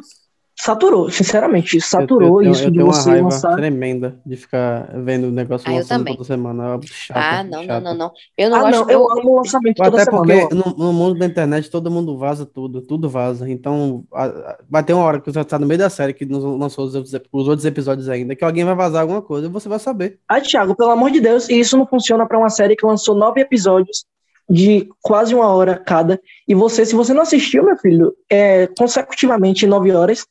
[0.62, 3.56] saturou, sinceramente, eu- saturou eu, tenho- isso eu de uma você raiva lançar.
[3.56, 6.74] tremenda de ficar vendo o negócio Ah, eu lançando toda semana.
[6.74, 7.82] É chato, Ah, não, não, chato.
[7.84, 8.12] não, não.
[8.36, 8.74] Eu não Ah, gosto.
[8.86, 10.26] não, eu amo o lançamento toda Até semana.
[10.26, 13.48] porque eu no, no mundo da internet todo mundo vaza tudo, tudo vaza.
[13.50, 16.26] Então a- a- vai ter uma hora que você tá no meio da série que
[16.26, 19.50] não lançou os, outros- os outros episódios ainda, que alguém vai vazar alguma coisa e
[19.50, 20.18] você vai saber.
[20.28, 23.14] Ah, Thiago, pelo amor de Deus, e isso não funciona para uma série que lançou
[23.14, 24.04] nove episódios
[24.52, 26.20] de quase uma hora cada.
[26.48, 30.26] E você, se você não assistiu, meu filho, é, consecutivamente nove horas,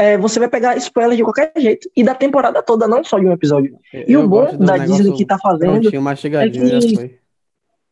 [0.00, 1.90] é, você vai pegar spoiler de qualquer jeito.
[1.94, 3.76] E da temporada toda, não só de um episódio.
[3.92, 7.20] E Eu o bom da Disney que tá fazendo é que-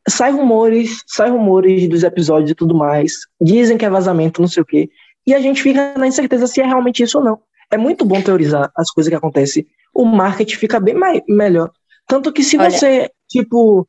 [0.09, 3.13] sai rumores, sai rumores dos episódios e tudo mais.
[3.39, 4.89] Dizem que é vazamento, não sei o quê.
[5.27, 7.39] E a gente fica na incerteza se é realmente isso ou não.
[7.71, 9.67] é muito bom teorizar as coisas que acontecem.
[9.93, 11.71] O marketing fica bem mais, melhor.
[12.07, 12.71] Tanto que se Olha.
[12.71, 13.87] você, tipo,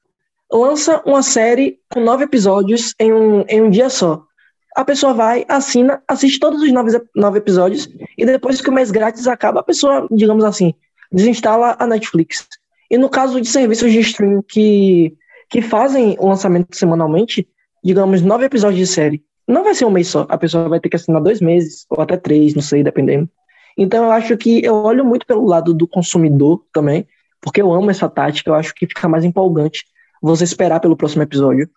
[0.52, 4.22] lança uma série com nove episódios em um, em um dia só,
[4.76, 8.92] a pessoa vai, assina, assiste todos os nove, nove episódios, e depois que o mês
[8.92, 10.74] grátis acaba, a pessoa, digamos assim,
[11.12, 12.48] desinstala a Netflix.
[12.90, 15.14] E no caso de serviços de streaming que,
[15.50, 17.48] que fazem o lançamento semanalmente,
[17.84, 20.28] digamos, nove episódios de série, não vai ser um mês só.
[20.30, 23.30] A pessoa vai ter que assinar dois meses, ou até três, não sei, dependendo.
[23.78, 27.08] Então eu acho que eu olho muito pelo lado do consumidor também,
[27.42, 29.86] porque eu amo essa tática, eu acho que fica mais empolgante
[30.22, 31.70] você esperar pelo próximo episódio,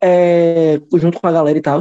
[0.00, 1.80] é, junto com a galera e tal.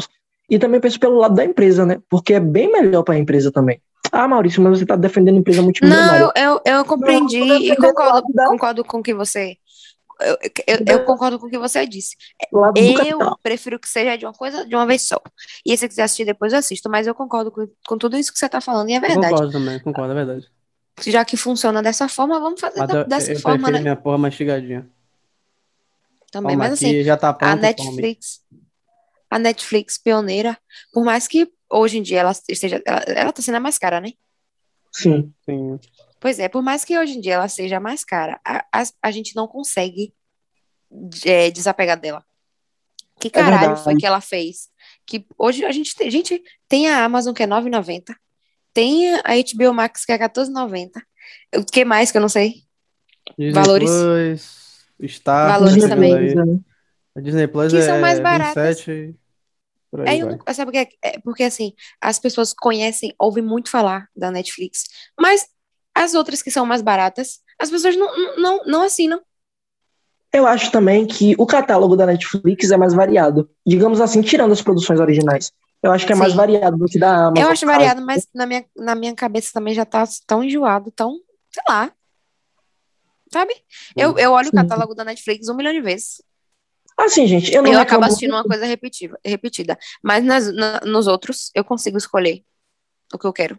[0.49, 1.99] E também penso pelo lado da empresa, né?
[2.09, 3.81] Porque é bem melhor para a empresa também.
[4.11, 6.21] Ah, Maurício, mas você está defendendo a empresa multimilionária.
[6.21, 9.57] Não, eu, eu, eu compreendi Não, eu e concordo, da- concordo com o que você.
[10.19, 12.15] Eu, eu, eu concordo com o que você disse.
[12.75, 15.21] Eu prefiro que seja de uma coisa de uma vez só.
[15.65, 16.89] E se você quiser assistir depois, eu assisto.
[16.89, 19.29] Mas eu concordo com, com tudo isso que você está falando, e é verdade.
[19.29, 20.47] Concordo também, concordo, é verdade.
[21.05, 23.79] Já que funciona dessa forma, vamos fazer Mas da- eu, dessa eu forma, né?
[23.79, 24.87] minha porra mastigadinha.
[26.31, 26.57] Também.
[26.57, 27.61] Calma Mas assim, já tá a pronto, come.
[27.61, 28.41] Netflix,
[29.29, 30.57] a Netflix pioneira,
[30.91, 33.99] por mais que hoje em dia ela esteja, ela, ela tá sendo a mais cara,
[33.99, 34.11] né?
[34.91, 35.33] Sim.
[35.45, 35.79] Sim.
[36.19, 39.11] Pois é, por mais que hoje em dia ela seja mais cara, a, a, a
[39.11, 40.13] gente não consegue
[41.25, 42.23] é, desapegar dela.
[43.19, 43.83] Que caralho verdade.
[43.83, 44.69] foi que ela fez?
[45.05, 48.15] Que hoje a gente tem, gente tem a Amazon que é R$ 9,90,
[48.73, 49.21] tem a
[49.53, 51.01] HBO Max que é R$ 14,90.
[51.55, 52.63] O que mais que eu não sei?
[53.37, 53.89] Disney Valores.
[53.89, 56.15] Plus, Star, Valores também.
[56.15, 56.35] aí.
[57.17, 58.77] A Disney Plus Que é são mais baratas.
[58.77, 59.15] 27,
[59.89, 60.37] por aí É, eu vai.
[60.37, 60.95] não- sabe por quê?
[61.01, 64.83] É porque assim, as pessoas conhecem, ouvem muito falar da Netflix,
[65.19, 65.47] mas
[65.95, 69.19] as outras que são mais baratas, as pessoas não, não, não, assinam.
[70.31, 73.49] Eu acho também que o catálogo da Netflix é mais variado.
[73.65, 75.51] Digamos assim, tirando as produções originais.
[75.81, 76.37] Eu acho que é mais Sim.
[76.37, 77.43] variado do que da Amazon.
[77.43, 81.17] Eu acho variado, mas na minha, na minha cabeça também já tá tão enjoado, tão,
[81.51, 81.91] sei lá.
[83.33, 83.53] Sabe?
[83.95, 84.55] Eu, eu olho o Sim.
[84.57, 86.21] catálogo da Netflix um milhão de vezes.
[86.99, 89.77] Assim, gente, eu não Eu acabo assistindo uma coisa repetida, repetida.
[90.03, 92.41] Mas nas, na- nos outros, eu consigo escolher
[93.13, 93.57] o que eu quero.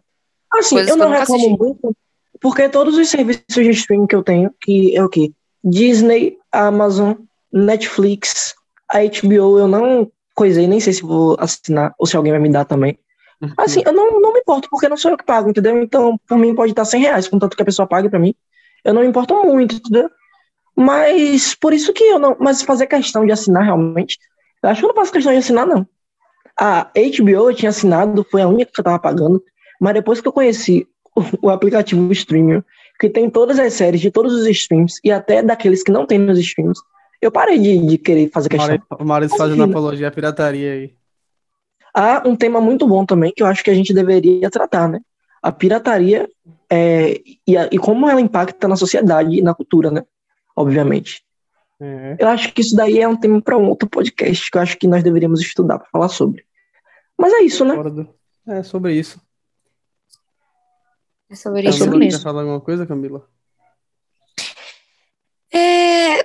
[0.53, 1.57] Assim, coisas eu que não eu nunca reclamo assisti.
[1.63, 1.97] muito,
[2.41, 5.31] porque todos os serviços de streaming que eu tenho, que é o quê?
[5.63, 7.13] Disney, Amazon,
[7.51, 8.55] Netflix,
[8.91, 12.49] a HBO, eu não coisei, nem sei se vou assinar ou se alguém vai me
[12.51, 12.97] dar também.
[13.57, 15.81] Assim, eu não, não me importo, porque não sou eu que pago, entendeu?
[15.81, 18.33] Então, por mim, pode estar 100 reais, contanto que a pessoa pague pra mim.
[18.83, 20.09] Eu não me importo muito, entendeu?
[20.79, 22.37] Mas, por isso que eu não.
[22.39, 24.17] Mas fazer questão de assinar realmente,
[24.63, 25.85] eu acho que eu não faço questão de assinar, não.
[26.57, 29.43] A HBO eu tinha assinado, foi a única que eu tava pagando,
[29.79, 32.63] mas depois que eu conheci o, o aplicativo Streaming,
[32.97, 36.17] que tem todas as séries de todos os streams, e até daqueles que não tem
[36.17, 36.79] nos streams,
[37.21, 38.79] eu parei de, de querer fazer questão.
[38.97, 40.93] O Maurício fazendo apologia à pirataria aí.
[41.93, 44.99] Há um tema muito bom também que eu acho que a gente deveria tratar, né?
[45.41, 46.29] A pirataria
[46.69, 50.03] é, e, a- e como ela impacta na sociedade e na cultura, né?
[50.59, 51.23] Obviamente.
[51.79, 52.17] É.
[52.19, 54.77] Eu acho que isso daí é um tema para um outro podcast que eu acho
[54.77, 56.45] que nós deveríamos estudar para falar sobre.
[57.17, 57.75] Mas é isso, né?
[58.45, 59.21] É sobre isso.
[61.29, 62.19] É sobre isso sobre Camila, mesmo.
[62.19, 63.25] quer falar alguma coisa, Camila?
[65.53, 66.19] É...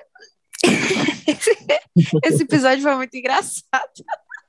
[2.25, 3.93] Esse episódio foi muito engraçado.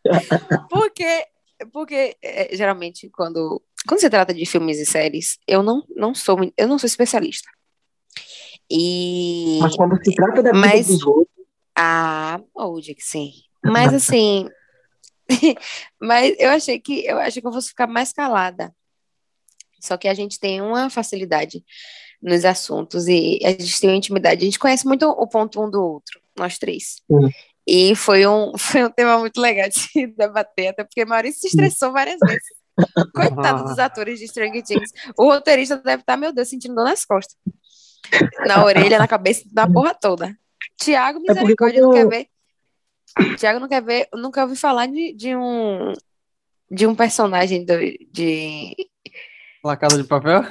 [0.69, 1.27] Porque,
[1.71, 6.37] porque é, geralmente, quando, quando se trata de filmes e séries, eu não, não sou
[6.55, 7.49] eu não sou especialista.
[8.69, 11.35] E Mas quando se trata da vida Mas- dos outros,
[11.77, 12.39] ah,
[12.83, 13.31] que sim.
[13.63, 14.49] Mas assim,
[15.99, 18.73] mas eu achei que eu achei que eu fosse ficar mais calada.
[19.81, 21.63] Só que a gente tem uma facilidade
[22.21, 24.41] nos assuntos e a gente tem uma intimidade.
[24.41, 27.01] A gente conhece muito o ponto um do outro, nós três.
[27.05, 27.29] Sim.
[27.67, 31.91] E foi um, foi um tema muito legal de debater, até porque Maurício se estressou
[31.91, 32.65] várias vezes.
[33.13, 34.91] Coitado dos atores de Stranger Things.
[35.17, 37.37] O roteirista deve estar, meu Deus, sentindo dor nas costas.
[38.47, 40.35] Na orelha, na cabeça, na porra toda.
[40.77, 43.35] Tiago, É misericórdia, não quando- quer ver.
[43.37, 45.93] Tiago não quer ver, nunca ouvi falar de, de um
[46.69, 47.73] de um personagem do,
[48.11, 48.75] de
[49.63, 50.43] La Casa de Papel?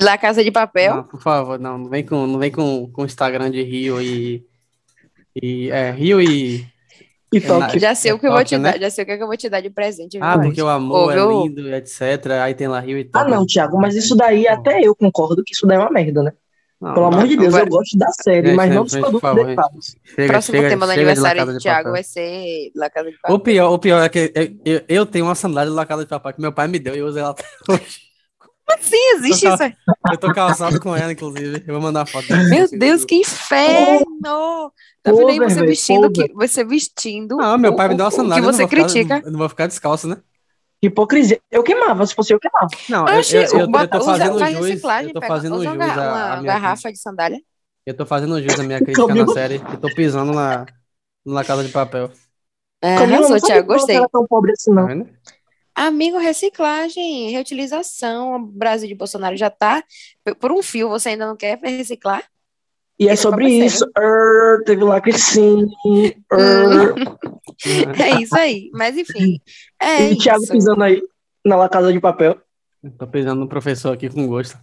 [0.00, 0.96] La Casa de Papel.
[0.96, 4.44] Não, por favor, não, não vem com, não vem com, com Instagram de Rio e,
[5.40, 6.66] e é, Rio e
[7.32, 7.78] e É, toque.
[7.78, 8.72] Já sei é o que eu vou Tóquio, te né?
[8.72, 10.18] dar, já sei o que eu vou te dar de presente.
[10.20, 12.26] ah, porque o amor é lindo, etc.
[12.42, 13.30] Aí tem lá Rio e Ah, Tóquio.
[13.30, 16.32] não, Thiago, mas isso daí até eu concordo que isso daí é uma merda, né?
[16.80, 19.12] Não, Pelo amor de Deus, vai- eu gosto da série, Gente, mas não dos produtos
[19.12, 19.96] por favor, derivados.
[20.14, 23.18] Chega, Próximo chega, tema do de aniversário de de Tiago vai ser La Casa de
[23.18, 23.36] Papel.
[23.36, 26.08] O pior, o pior é que eu, eu, eu tenho uma sandália La Casa de
[26.08, 28.10] Papel que meu pai me deu e eu usei ela até hoje.
[28.80, 29.72] Sim, existe Eu isso aí.
[30.12, 31.62] Eu tô calçado com ela, inclusive.
[31.66, 32.26] Eu vou mandar foto.
[32.48, 34.72] Meu Deus, que inferno!
[35.02, 38.42] Tá vendo você vestindo, que, você vestindo Ah, meu pai me deu uma sandália.
[38.42, 39.22] que eu você ficar- critica.
[39.24, 40.16] eu não vou ficar descalço, né?
[40.82, 41.40] Hipocrisia.
[41.50, 42.68] Eu queimava, se fosse eu queimava.
[42.88, 44.66] Não, eu, Oxi, eu, eu, eu bota- tô usa- fazendo faz jus.
[44.68, 47.40] reciclagem, Eu tô fazendo usa jus uma à minha garrafa de sandália.
[47.84, 49.56] Eu tô fazendo jus à minha crítica na série.
[49.56, 50.66] Eu tô pisando na,
[51.24, 52.10] na casa de papel.
[52.82, 53.96] É, Camila, eu não arrasou, Thiago, gostei.
[53.96, 54.86] era tão pobre assim, Tá não.
[54.86, 55.08] vendo?
[55.74, 58.34] Amigo, reciclagem, reutilização.
[58.36, 59.82] O Brasil de Bolsonaro já tá
[60.38, 60.88] por um fio.
[60.88, 62.24] Você ainda não quer reciclar?
[63.00, 63.86] E é Esse sobre é isso.
[63.96, 65.66] Er, teve lacre sim.
[65.86, 66.94] Er.
[67.98, 68.70] É isso aí.
[68.72, 69.38] Mas enfim,
[69.82, 70.52] é e Thiago isso.
[70.52, 71.02] pisando aí
[71.44, 72.38] na casa de papel.
[72.82, 74.58] Eu Tô pisando no professor aqui com gosto.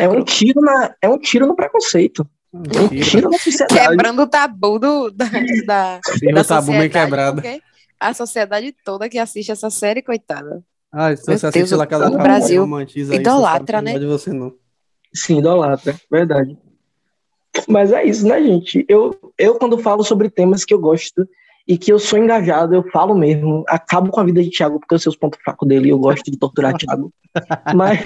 [0.00, 2.28] É um tiro na, é um tiro no preconceito.
[2.52, 3.04] É um Mentira.
[3.04, 3.88] tiro na sociedade.
[3.88, 5.26] Quebrando o tabu do, da,
[5.66, 7.42] da, da o tabu meio sociedade, quebrado.
[8.00, 10.64] a sociedade toda que assiste essa série, coitada.
[10.92, 13.78] Ah, se Meu você assiste Deus, La Casa o de Papel, Brasil romantiza isso, idolatra,
[13.78, 13.90] que né?
[13.92, 14.52] Não é de você, não.
[15.14, 16.58] Sim, idolatra, verdade.
[17.68, 18.84] Mas é isso, né, gente?
[18.88, 21.26] Eu, eu, quando falo sobre temas que eu gosto
[21.66, 23.64] e que eu sou engajado, eu falo mesmo.
[23.68, 25.98] Acabo com a vida de Thiago, porque eu sei os pontos fracos dele e eu
[25.98, 27.12] gosto de torturar Thiago.
[27.74, 28.00] Mas,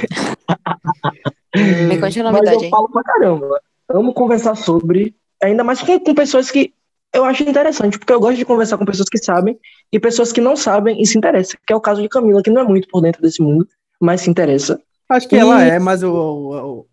[1.57, 2.71] Me conte a mas novidade eu aí.
[2.71, 3.61] falo pra caramba.
[3.89, 6.73] Amo conversar sobre, ainda mais com, com pessoas que
[7.13, 9.57] eu acho interessante, porque eu gosto de conversar com pessoas que sabem
[9.93, 12.51] e pessoas que não sabem e se interessam, que é o caso de Camila, que
[12.51, 13.67] não é muito por dentro desse mundo,
[14.01, 14.81] mas se interessa.
[15.09, 16.87] Acho que E- ela é, mas o, o,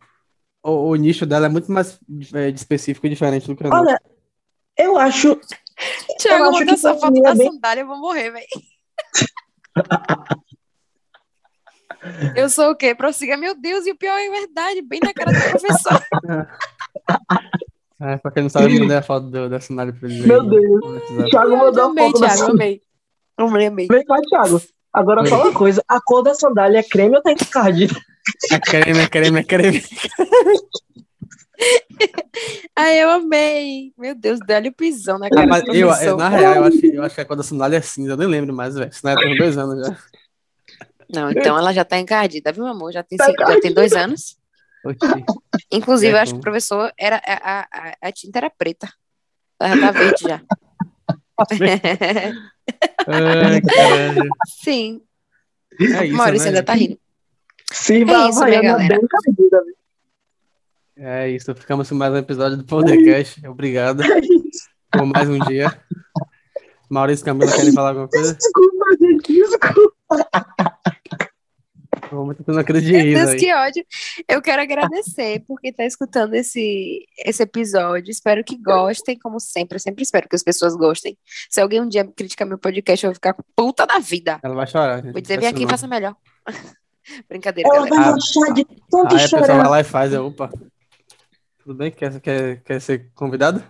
[0.63, 1.99] o, o nicho dela é muito mais
[2.33, 3.81] é, específico e diferente do que o nosso.
[3.83, 4.01] Olha,
[4.77, 5.39] eu acho
[6.19, 8.45] Thiago, acho mandou que essa foto é da bem- sandália, eu vou morrer, velho.
[12.35, 12.95] Eu sou o quê?
[12.95, 16.01] Prossiga, meu Deus, e o pior é verdade, bem na cara do professor.
[17.99, 20.41] É, pra quem não sabe, eu mandei a foto do, da cenário pra eles Meu
[20.41, 20.49] aí.
[20.49, 21.29] Deus.
[21.29, 22.51] Thiago Eu mandou a foto da Thiago, sandália.
[22.53, 22.81] amei.
[23.37, 23.87] Amei, amei.
[23.87, 24.61] Vem cá, Thiago.
[24.91, 25.27] Agora Oi.
[25.27, 25.83] fala uma coisa.
[25.87, 27.95] A cor da sandália é creme ou tá encardido?
[28.51, 29.83] É creme, é creme, é creme.
[32.75, 33.93] Ai, eu amei.
[33.97, 36.17] Meu Deus, dá-lhe o pisão na Ah, cara do eu, professor.
[36.17, 38.17] na real, eu acho, que- eu acho que a cor da sandália é cinza, eu
[38.17, 38.91] nem lembro mais, velho.
[38.93, 39.97] Sandália tem dois anos já.
[41.13, 42.91] Não, então ela já tá encardida, viu, amor?
[42.91, 44.37] Já tem, Tá cinco- já tem dois anos.
[44.83, 45.25] Oxi.
[45.71, 48.91] Inclusive, É, eu acho que o professor era a, a, a- a tinta era preta.
[49.59, 50.41] Ela já tá verde já.
[53.07, 53.61] Ai.
[54.63, 55.01] Sim.
[55.79, 56.49] É isso, Maurício né?
[56.49, 56.99] ainda tá rindo.
[57.71, 58.95] Sirva É a isso, minha Havaiana galera.
[58.95, 59.61] bem encardida.
[59.65, 59.73] né?
[61.23, 63.41] É isso, ficamos com mais um episódio do Podcast.
[63.47, 64.21] Obrigado É
[64.97, 65.67] por mais um dia.
[66.89, 68.35] Maurício Camila querem falar alguma coisa?
[68.35, 69.33] Desculpa, gente.
[69.33, 69.95] Desculpa.
[72.45, 73.39] Tendo aquele de Meu Deus, aí.
[73.39, 73.85] que ódio.
[74.27, 78.11] Eu quero agradecer por quem tá escutando esse, esse episódio.
[78.11, 79.77] Espero que gostem, como sempre.
[79.77, 81.17] Eu sempre espero que as pessoas gostem.
[81.49, 84.41] Se alguém um dia criticar meu podcast, eu vou ficar puta da vida.
[84.43, 85.13] Ela vai chorar, gente.
[85.13, 86.13] Vou dizer, vem aqui e faça melhor.
[87.29, 87.95] Brincadeira, Ela galera.
[87.95, 89.69] vai Ah, gostar de tanto Aí a pessoa vai chorar.
[89.69, 90.49] lá e faz, eu, opa.
[91.63, 91.91] Tudo bem?
[91.91, 93.63] Quer, quer, quer ser convidado?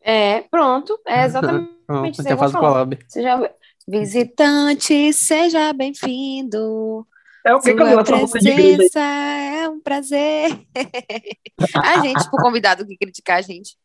[0.00, 0.98] É, pronto.
[1.06, 2.22] É exatamente Pronto, isso.
[2.22, 2.68] então Eu vou faz o falar.
[2.72, 2.98] collab.
[3.08, 3.54] Seja
[3.86, 7.06] visitante, seja bem-vindo.
[7.44, 8.30] É o que, Sua aí.
[8.30, 10.50] presença é um prazer.
[11.82, 13.76] a gente, por convidado que criticar a gente.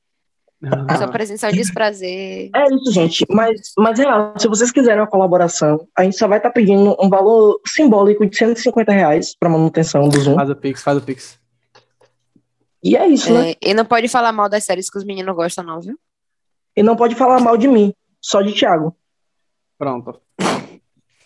[0.60, 2.50] Sua Ah, presença é um desprazer.
[2.56, 3.26] É isso, gente.
[3.30, 7.10] Mas, mas real, se vocês quiserem uma colaboração, a gente só vai estar pedindo um
[7.10, 10.34] valor simbólico de 150 reais para manutenção do Zoom.
[10.36, 11.40] Faz o Pix, faz o Pix.
[12.84, 13.52] E é isso, né?
[13.52, 15.98] É, e não pode falar mal das séries que os meninos gostam, não, viu?
[16.76, 18.96] E não pode falar mal de mim, só de Thiago.
[19.78, 20.20] Pronto.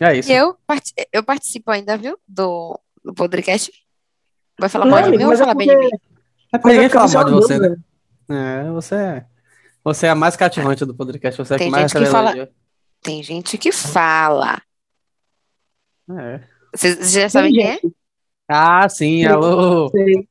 [0.00, 0.30] É isso.
[0.30, 0.56] E eu,
[1.12, 2.18] eu participo ainda, viu?
[2.26, 3.70] Do, do podcast.
[4.58, 5.88] Vai falar Não, mal de mim ou vai mas é falar bem de mim?
[5.90, 5.96] porque,
[6.52, 7.82] É porque é ninguém porque fala é mal de você, doido, né?
[8.28, 9.26] É, você é.
[9.84, 11.36] Você é a mais cativante do podcast.
[11.38, 12.48] Você é a Tem que mais gente que fala-.
[13.02, 14.62] Tem gente que fala.
[16.10, 16.40] É.
[16.74, 17.80] Vocês já sabem quem é?
[18.48, 19.88] Ah, sim, alô.
[19.90, 20.28] sei.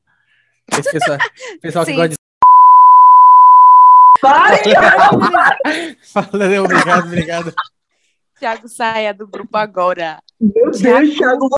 [0.72, 1.18] Esse pessoal,
[1.62, 1.98] pessoal que Sim.
[1.98, 2.16] gosta de.
[4.22, 4.62] Pare!
[6.14, 7.54] Valeu, obrigado, obrigado.
[8.40, 10.22] Thiago, saia do grupo agora.
[10.40, 11.50] Meu Deus, Thiago,